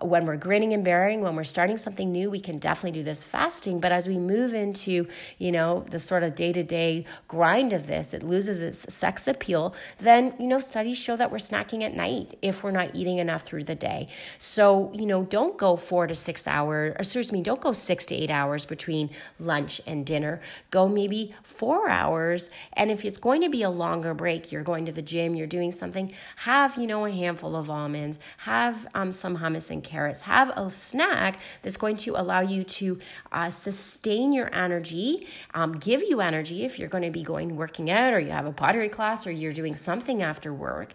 when 0.00 0.24
we're 0.24 0.36
grinning 0.36 0.72
and 0.72 0.82
bearing, 0.82 1.20
when 1.20 1.36
we're 1.36 1.44
starting 1.44 1.76
something 1.76 2.10
new, 2.10 2.30
we 2.30 2.40
can 2.40 2.58
definitely 2.58 2.98
do 2.98 3.04
this 3.04 3.22
fasting. 3.22 3.80
But 3.80 3.92
as 3.92 4.08
we 4.08 4.18
move 4.18 4.54
into, 4.54 5.06
you 5.36 5.52
know, 5.52 5.84
the 5.90 5.98
sort 5.98 6.22
of 6.22 6.34
day 6.34 6.54
to 6.54 6.62
day 6.62 7.04
grind 7.26 7.74
of 7.74 7.86
this, 7.86 8.14
it 8.14 8.22
loses 8.22 8.62
its 8.62 8.92
sex 8.92 9.28
appeal. 9.28 9.74
Then, 9.98 10.32
you 10.38 10.46
know, 10.46 10.58
studies 10.58 10.96
show 10.96 11.16
that 11.16 11.30
we're 11.30 11.36
snacking 11.36 11.82
at 11.82 11.94
night 11.94 12.38
if 12.40 12.64
we're 12.64 12.70
not 12.70 12.94
eating 12.94 13.18
enough 13.18 13.42
through 13.42 13.64
the 13.64 13.74
day. 13.74 14.08
So, 14.38 14.90
you 14.94 15.04
know, 15.04 15.24
don't 15.24 15.58
go 15.58 15.76
four 15.76 16.06
to 16.06 16.14
six 16.14 16.46
hours, 16.46 16.96
excuse 16.98 17.30
me, 17.30 17.42
don't 17.42 17.60
go 17.60 17.74
six 17.74 18.06
to 18.06 18.14
eight 18.14 18.30
hours 18.30 18.64
between 18.64 19.10
lunch 19.38 19.82
and 19.86 20.06
dinner. 20.06 20.40
Go 20.70 20.88
maybe 20.88 21.34
four 21.42 21.90
hours. 21.90 22.50
And 22.72 22.90
if 22.90 23.04
it's 23.04 23.18
going 23.18 23.42
to 23.42 23.50
be 23.50 23.62
a 23.62 23.70
longer 23.70 24.14
break, 24.14 24.50
you're 24.50 24.62
going 24.62 24.86
to 24.86 24.92
the 24.92 25.02
gym, 25.02 25.34
you're 25.34 25.46
doing 25.46 25.72
something, 25.72 26.14
have, 26.36 26.78
you 26.78 26.86
know, 26.86 27.04
a 27.04 27.10
handful 27.10 27.54
of 27.54 27.68
almonds, 27.68 28.18
have 28.38 28.86
um, 28.94 29.12
some 29.12 29.38
hummus 29.38 29.57
and 29.70 29.82
carrots. 29.82 30.22
Have 30.22 30.50
a 30.50 30.70
snack 30.70 31.40
that's 31.62 31.76
going 31.76 31.96
to 31.98 32.20
allow 32.20 32.40
you 32.40 32.64
to 32.64 32.98
uh, 33.32 33.50
sustain 33.50 34.32
your 34.32 34.52
energy, 34.54 35.26
um, 35.54 35.72
give 35.72 36.02
you 36.02 36.20
energy 36.20 36.64
if 36.64 36.78
you're 36.78 36.88
going 36.88 37.04
to 37.04 37.10
be 37.10 37.22
going 37.22 37.56
working 37.56 37.90
out 37.90 38.12
or 38.12 38.20
you 38.20 38.30
have 38.30 38.46
a 38.46 38.52
pottery 38.52 38.88
class 38.88 39.26
or 39.26 39.30
you're 39.30 39.52
doing 39.52 39.74
something 39.74 40.22
after 40.22 40.52
work. 40.54 40.92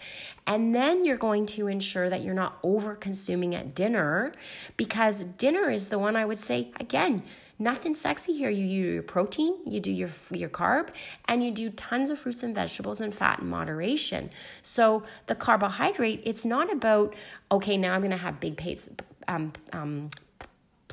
And 0.48 0.74
then 0.74 1.06
you're 1.06 1.18
going 1.18 1.46
to 1.48 1.68
ensure 1.68 2.10
that 2.10 2.24
you're 2.24 2.34
not 2.34 2.58
over 2.64 2.96
consuming 2.96 3.56
at 3.56 3.76
dinner 3.76 4.34
because 4.78 5.22
dinner 5.22 5.70
is 5.70 5.90
the 5.90 6.00
one 6.00 6.16
I 6.16 6.26
would 6.26 6.40
say, 6.40 6.72
again, 6.80 7.24
Nothing 7.60 7.96
sexy 7.96 8.34
here. 8.34 8.50
You 8.50 8.68
do 8.68 8.92
your 8.94 9.04
protein, 9.04 9.56
you 9.66 9.80
do 9.80 9.92
your 9.92 10.10
your 10.32 10.50
carb, 10.50 10.90
and 11.26 11.44
you 11.44 11.52
do 11.52 11.70
tons 11.70 12.10
of 12.10 12.20
fruits 12.20 12.44
and 12.44 12.56
vegetables 12.56 13.00
and 13.00 13.14
fat 13.14 13.40
in 13.40 13.48
moderation. 13.48 14.32
So 14.64 15.04
the 15.28 15.36
carbohydrate, 15.36 16.22
it's 16.26 16.46
not 16.46 16.72
about 16.72 17.14
okay. 17.52 17.78
Now 17.78 17.94
I'm 17.94 18.02
going 18.02 18.12
to 18.12 18.18
have 18.18 18.40
big 18.40 18.58
plates, 18.58 18.90
um, 19.28 19.54
um, 19.72 20.10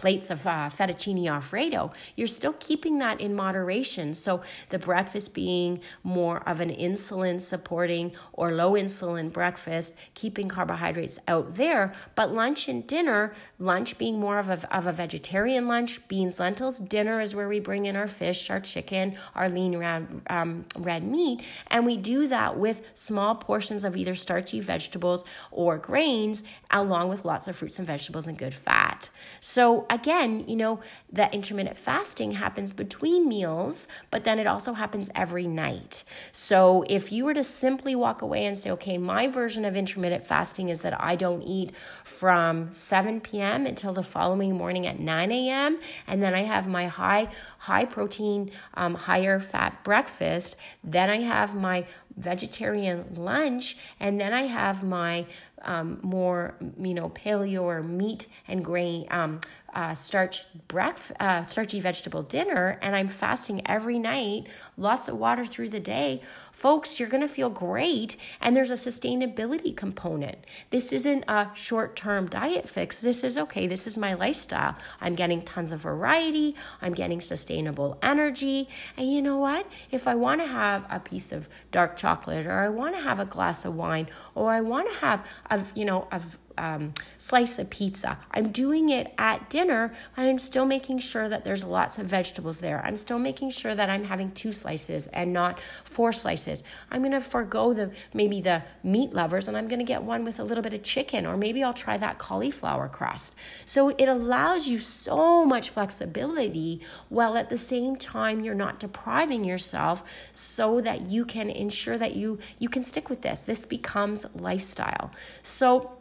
plates 0.01 0.31
of 0.31 0.47
uh, 0.47 0.71
fettuccine 0.71 1.31
alfredo, 1.31 1.93
you're 2.17 2.27
still 2.27 2.55
keeping 2.59 2.99
that 2.99 3.21
in 3.21 3.35
moderation. 3.35 4.15
So 4.15 4.41
the 4.71 4.79
breakfast 4.79 5.35
being 5.35 5.83
more 6.03 6.39
of 6.49 6.61
an 6.61 6.71
insulin 6.71 7.39
supporting 7.39 8.13
or 8.33 8.51
low 8.53 8.73
insulin 8.73 9.31
breakfast, 9.31 9.99
keeping 10.15 10.49
carbohydrates 10.49 11.19
out 11.29 11.57
there, 11.57 11.93
but 12.15 12.33
lunch 12.33 12.67
and 12.67 12.87
dinner, 12.87 13.35
lunch 13.59 13.99
being 13.99 14.19
more 14.19 14.39
of 14.39 14.49
a, 14.49 14.75
of 14.75 14.87
a 14.87 14.93
vegetarian 14.93 15.69
lunch, 15.69 16.09
beans, 16.09 16.41
lentils, 16.41 16.81
dinner 16.81 17.21
is 17.21 17.35
where 17.35 17.49
we 17.49 17.61
bring 17.61 17.85
in 17.85 17.95
our 17.95 18.09
fish, 18.09 18.49
our 18.49 18.61
chicken, 18.61 19.19
our 19.35 19.51
lean 19.51 19.77
red, 19.77 20.23
um, 20.31 20.65
red 20.79 21.05
meat, 21.05 21.43
and 21.67 21.85
we 21.85 21.99
do 21.99 22.27
that 22.27 22.57
with 22.57 22.81
small 22.95 23.35
portions 23.35 23.85
of 23.85 23.99
either 23.99 24.15
starchy 24.15 24.61
vegetables 24.61 25.25
or 25.51 25.77
grains, 25.77 26.43
along 26.71 27.11
with 27.11 27.27
lots 27.27 27.47
of 27.49 27.55
fruits 27.55 27.79
and 27.79 27.87
vegetables 27.87 28.27
and 28.27 28.39
good 28.39 28.55
fat. 28.55 29.11
So 29.41 29.87
again, 29.91 30.45
you 30.47 30.57
know, 30.57 30.81
that 31.13 31.35
intermittent 31.35 31.77
fasting 31.77 32.33
happens 32.33 32.73
between 32.73 33.29
meals, 33.29 33.89
but 34.11 34.25
then 34.25 34.39
it 34.39 34.47
also 34.47 34.73
happens 34.73 35.11
every 35.15 35.47
night. 35.47 36.05
So 36.33 36.85
if 36.89 37.13
you 37.13 37.25
were 37.25 37.35
to 37.35 37.45
simply 37.45 37.95
walk 37.95 38.23
away 38.23 38.47
and 38.47 38.57
say, 38.57 38.71
okay, 38.71 38.97
my 38.97 39.27
version 39.27 39.65
of 39.65 39.77
intermittent 39.77 40.25
fasting 40.25 40.69
is 40.69 40.83
that 40.83 40.99
I 41.01 41.17
don't 41.17 41.43
eat 41.43 41.73
from 42.05 42.71
7 42.71 43.21
p.m. 43.21 43.67
until 43.67 43.93
the 43.93 44.03
following 44.03 44.57
morning 44.57 44.87
at 44.87 45.01
9 45.01 45.33
a.m., 45.33 45.79
and 46.07 46.23
then 46.23 46.35
I 46.35 46.43
have 46.43 46.69
my 46.69 46.87
high 46.87 47.29
high 47.61 47.85
protein, 47.85 48.51
um, 48.75 48.95
higher 48.95 49.39
fat 49.39 49.85
breakfast. 49.85 50.57
Then 50.83 51.11
I 51.11 51.21
have 51.21 51.55
my 51.55 51.87
vegetarian 52.17 53.15
lunch, 53.15 53.77
and 54.01 54.21
then 54.21 54.33
I 54.33 54.43
have 54.43 54.83
my 54.83 55.27
um, 55.63 55.99
more, 56.03 56.55
you 56.79 56.95
know, 56.95 57.11
paleo 57.11 57.63
or 57.63 57.83
meat 57.83 58.27
and 58.49 58.65
grain, 58.65 59.07
um, 59.11 59.41
uh, 59.75 59.95
starch 59.95 60.45
breakfast, 60.69 61.21
uh, 61.21 61.43
starchy 61.43 61.81
vegetable 61.81 62.23
dinner, 62.23 62.79
and 62.81 62.97
I'm 62.97 63.09
fasting 63.09 63.61
every 63.67 63.99
night, 63.99 64.47
lots 64.79 65.09
of 65.09 65.19
water 65.19 65.45
through 65.45 65.69
the 65.69 65.81
day, 65.81 66.23
folks, 66.51 66.99
you're 66.99 67.09
going 67.09 67.23
to 67.23 67.29
feel 67.29 67.51
great. 67.51 68.17
And 68.41 68.55
there's 68.55 68.71
a 68.71 68.75
sustainability 68.75 69.77
component. 69.77 70.39
This 70.71 70.93
isn't 70.93 71.25
a 71.29 71.51
short 71.55 71.97
term 71.97 72.29
diet 72.29 72.69
fix. 72.69 73.01
This 73.01 73.25
is 73.25 73.39
okay, 73.39 73.67
this 73.67 73.87
is 73.87 73.97
my 73.97 74.15
lifestyle. 74.15 74.77
I'm 75.01 75.15
getting 75.15 75.43
tons 75.43 75.73
of 75.73 75.81
variety, 75.81 76.55
I'm 76.83 76.95
getting 76.95 77.21
sustainable 77.21 77.99
energy. 78.03 78.69
And 78.97 79.13
you 79.13 79.23
know 79.23 79.39
what? 79.39 79.67
If 79.91 80.07
I 80.07 80.15
want 80.15 80.41
to 80.41 80.47
have 80.47 80.85
a 80.91 81.01
piece 81.01 81.33
of 81.33 81.49
dark 81.71 81.97
chocolate, 81.97 82.47
or 82.47 82.61
I 82.61 82.69
want 82.69 82.95
to 82.97 83.03
have 83.03 83.21
a 83.21 83.25
glass 83.25 83.65
of 83.65 83.75
wine, 83.75 84.09
or 84.35 84.51
I 84.51 84.61
want 84.61 84.91
to 84.91 84.99
have 84.99 85.27
a, 85.51 85.63
you 85.75 85.85
know, 85.85 86.09
a 86.11 86.21
um, 86.61 86.93
slice 87.17 87.59
of 87.59 87.71
pizza. 87.71 88.19
I'm 88.31 88.53
doing 88.53 88.91
it 88.91 89.15
at 89.17 89.49
dinner, 89.49 89.95
and 90.17 90.29
I'm 90.29 90.39
still 90.39 90.67
making 90.67 90.99
sure 90.99 91.29
that 91.29 91.43
there's 91.43 91.65
lots 91.65 91.99
of 91.99 92.07
vegetables 92.07 92.61
there. 92.61 92.85
I'm 92.85 92.97
still 92.97 93.19
making 93.19 93.51
sure 93.51 93.75
that 93.75 93.89
I'm 93.89 94.05
having 94.05 94.31
two 94.33 94.53
slices 94.53 95.07
and 95.09 95.33
not 95.33 95.59
four 95.85 96.13
slices. 96.13 96.63
I'm 96.91 97.01
going 97.01 97.13
to 97.13 97.21
forego 97.21 97.73
the 97.73 97.93
maybe 98.13 98.43
the 98.43 98.63
meat 98.83 99.15
lovers, 99.15 99.49
and 99.49 99.57
I'm 99.57 99.69
going 99.69 99.79
to 99.79 99.85
get 99.85 100.03
one 100.03 100.23
with 100.23 100.39
a 100.39 100.45
little 100.45 100.63
bit 100.63 100.75
of 100.75 100.83
chicken, 100.83 101.25
or 101.25 101.37
maybe 101.37 101.65
I'll 101.65 101.73
try 101.73 101.97
that 101.97 102.19
cauliflower 102.19 102.89
crust. 102.89 103.35
So 103.65 103.89
it 103.89 104.07
allows 104.07 104.69
you 104.69 104.79
so 104.79 105.47
much 105.47 105.71
flexibility 105.71 106.83
while 107.09 107.39
at 107.39 107.49
the 107.49 107.59
same 107.59 107.97
time 107.97 108.41
you're 108.41 108.55
not 108.55 108.79
depriving 108.79 109.45
yourself 109.45 110.05
so 110.33 110.83
that 110.83 111.07
you 111.07 111.25
can 111.25 111.49
ensure 111.49 111.97
that 111.97 112.17
you 112.17 112.39
you 112.59 112.69
can 112.69 112.83
stick 112.83 113.09
with 113.09 113.23
this. 113.23 113.43
This 113.45 113.65
becomes 113.65 114.27
lifestyle. 114.35 115.11
So 115.43 116.00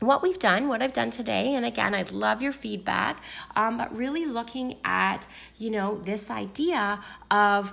what 0.00 0.22
we've 0.22 0.38
done, 0.38 0.68
what 0.68 0.80
I've 0.82 0.92
done 0.92 1.10
today, 1.10 1.54
and 1.54 1.64
again, 1.64 1.94
I'd 1.94 2.12
love 2.12 2.40
your 2.40 2.52
feedback, 2.52 3.20
um, 3.56 3.78
but 3.78 3.94
really 3.94 4.24
looking 4.24 4.76
at, 4.84 5.26
you 5.56 5.70
know, 5.70 5.98
this 6.04 6.30
idea 6.30 7.02
of 7.30 7.72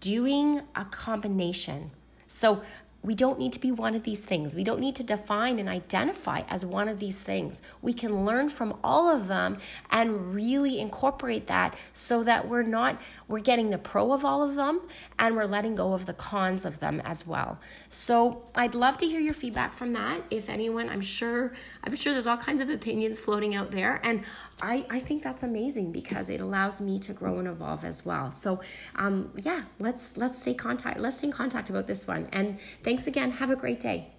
doing 0.00 0.62
a 0.74 0.84
combination. 0.84 1.90
So 2.28 2.62
we 3.02 3.14
don't 3.14 3.38
need 3.38 3.52
to 3.52 3.60
be 3.60 3.72
one 3.72 3.94
of 3.94 4.04
these 4.04 4.24
things. 4.24 4.54
We 4.54 4.62
don't 4.62 4.80
need 4.80 4.94
to 4.96 5.02
define 5.02 5.58
and 5.58 5.68
identify 5.68 6.42
as 6.48 6.64
one 6.64 6.88
of 6.88 7.00
these 7.00 7.20
things. 7.20 7.60
We 7.80 7.92
can 7.92 8.24
learn 8.24 8.48
from 8.48 8.78
all 8.84 9.10
of 9.10 9.26
them 9.26 9.58
and 9.90 10.34
really 10.34 10.78
incorporate 10.78 11.48
that 11.48 11.74
so 11.92 12.22
that 12.22 12.48
we're 12.48 12.62
not 12.62 13.00
we're 13.28 13.40
getting 13.40 13.70
the 13.70 13.78
pro 13.78 14.12
of 14.12 14.24
all 14.24 14.42
of 14.42 14.56
them 14.56 14.82
and 15.18 15.36
we're 15.36 15.46
letting 15.46 15.74
go 15.74 15.94
of 15.94 16.06
the 16.06 16.12
cons 16.12 16.64
of 16.64 16.80
them 16.80 17.00
as 17.04 17.26
well. 17.26 17.58
So, 17.88 18.42
I'd 18.54 18.74
love 18.74 18.98
to 18.98 19.06
hear 19.06 19.20
your 19.20 19.32
feedback 19.32 19.72
from 19.72 19.92
that. 19.94 20.20
If 20.30 20.50
anyone, 20.50 20.90
I'm 20.90 21.00
sure 21.00 21.52
I'm 21.82 21.96
sure 21.96 22.12
there's 22.12 22.26
all 22.26 22.36
kinds 22.36 22.60
of 22.60 22.68
opinions 22.68 23.18
floating 23.18 23.54
out 23.54 23.70
there 23.70 24.00
and 24.04 24.22
I 24.60 24.86
I 24.90 25.00
think 25.00 25.22
that's 25.22 25.42
amazing 25.42 25.92
because 25.92 26.28
it 26.28 26.40
allows 26.40 26.80
me 26.80 26.98
to 27.00 27.12
grow 27.12 27.38
and 27.38 27.48
evolve 27.48 27.84
as 27.84 28.04
well. 28.04 28.30
So, 28.30 28.60
um 28.94 29.32
yeah, 29.42 29.62
let's 29.78 30.16
let's 30.16 30.40
stay 30.40 30.54
contact 30.54 31.00
let's 31.00 31.18
stay 31.18 31.28
in 31.28 31.32
contact 31.32 31.70
about 31.70 31.86
this 31.86 32.06
one. 32.06 32.28
And 32.32 32.58
thank 32.84 32.91
Thanks 32.92 33.06
again. 33.06 33.30
Have 33.30 33.48
a 33.50 33.56
great 33.56 33.80
day. 33.80 34.11